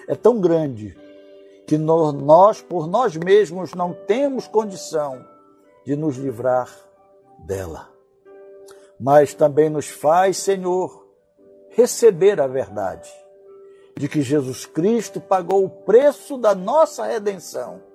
é 0.07 0.16
tão 0.16 0.39
grande 0.39 0.97
que 1.68 1.78
nós, 1.78 2.61
por 2.61 2.88
nós 2.88 3.16
mesmos, 3.16 3.74
não 3.74 3.93
temos 3.93 4.47
condição 4.47 5.26
de 5.86 5.95
nos 5.95 6.18
livrar 6.18 6.70
dela. 7.39 7.89
Mas 8.99 9.34
também 9.34 9.70
nos 9.70 9.88
faz, 9.88 10.38
Senhor, 10.38 11.07
receber 11.70 12.39
a 12.41 12.47
verdade 12.47 13.11
de 13.95 14.07
que 14.07 14.22
Jesus 14.22 14.66
Cristo 14.66 15.22
pagou 15.22 15.64
o 15.66 15.70
preço 15.70 16.38
da 16.38 16.55
nossa 16.55 17.05
redenção 17.05 17.93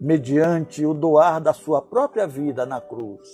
mediante 0.00 0.86
o 0.86 0.94
doar 0.94 1.40
da 1.40 1.52
sua 1.52 1.82
própria 1.82 2.26
vida 2.26 2.64
na 2.64 2.80
cruz, 2.80 3.28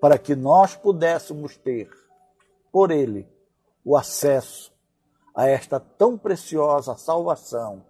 para 0.00 0.18
que 0.18 0.34
nós 0.34 0.74
pudéssemos 0.74 1.56
ter, 1.56 1.88
por 2.72 2.90
ele, 2.90 3.28
o 3.84 3.96
acesso 3.96 4.74
a 5.34 5.46
esta 5.46 5.78
tão 5.78 6.18
preciosa 6.18 6.96
salvação 6.96 7.84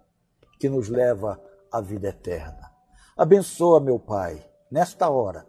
que 0.59 0.69
nos 0.69 0.89
leva 0.89 1.41
à 1.71 1.81
vida 1.81 2.09
eterna. 2.09 2.71
Abençoa, 3.15 3.79
meu 3.79 3.97
Pai, 3.97 4.45
nesta 4.69 5.09
hora, 5.09 5.47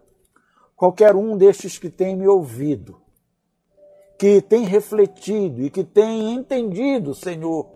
qualquer 0.75 1.15
um 1.15 1.37
destes 1.37 1.79
que 1.79 1.91
tem 1.91 2.17
me 2.17 2.27
ouvido, 2.27 3.03
que 4.19 4.41
tem 4.41 4.65
refletido 4.65 5.63
e 5.63 5.71
que 5.71 5.85
tem 5.85 6.35
entendido, 6.35 7.15
Senhor, 7.15 7.69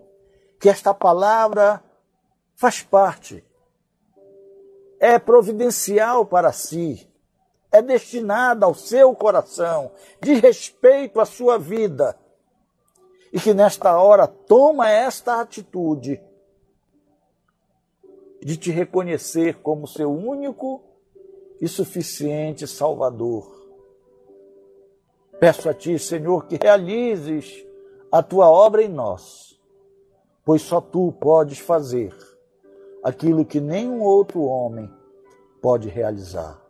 que 0.59 0.67
esta 0.67 0.93
palavra 0.93 1.83
faz 2.55 2.81
parte, 2.81 3.45
é 5.03 5.19
providencial 5.19 6.25
para 6.25 6.53
si, 6.53 7.05
é 7.69 7.81
destinada 7.81 8.65
ao 8.65 8.73
seu 8.73 9.13
coração, 9.13 9.91
de 10.21 10.35
respeito 10.35 11.19
à 11.19 11.25
sua 11.25 11.59
vida 11.59 12.17
e 13.33 13.37
que 13.37 13.53
nesta 13.53 13.99
hora 13.99 14.25
toma 14.25 14.89
esta 14.89 15.41
atitude 15.41 16.23
de 18.41 18.55
te 18.55 18.71
reconhecer 18.71 19.57
como 19.57 19.85
seu 19.85 20.09
único 20.09 20.81
e 21.59 21.67
suficiente 21.67 22.65
Salvador. 22.65 23.61
Peço 25.37 25.67
a 25.67 25.73
Ti, 25.73 25.99
Senhor, 25.99 26.45
que 26.45 26.55
realizes 26.55 27.65
a 28.09 28.23
Tua 28.23 28.49
obra 28.49 28.81
em 28.81 28.87
nós, 28.87 29.59
pois 30.45 30.61
só 30.61 30.79
Tu 30.79 31.11
podes 31.19 31.59
fazer 31.59 32.32
aquilo 33.03 33.45
que 33.45 33.59
nenhum 33.59 34.01
outro 34.01 34.41
homem 34.43 34.89
pode 35.61 35.89
realizar. 35.89 36.61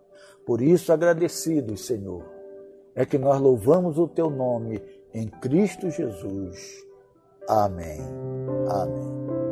Por 0.46 0.62
isso, 0.62 0.92
agradecidos, 0.92 1.86
Senhor, 1.86 2.24
é 2.96 3.06
que 3.06 3.18
nós 3.18 3.40
louvamos 3.40 3.98
o 3.98 4.08
Teu 4.08 4.30
nome 4.30 4.82
em 5.14 5.28
Cristo 5.28 5.90
Jesus. 5.90 6.86
Amém. 7.48 8.02
Amém. 8.70 9.43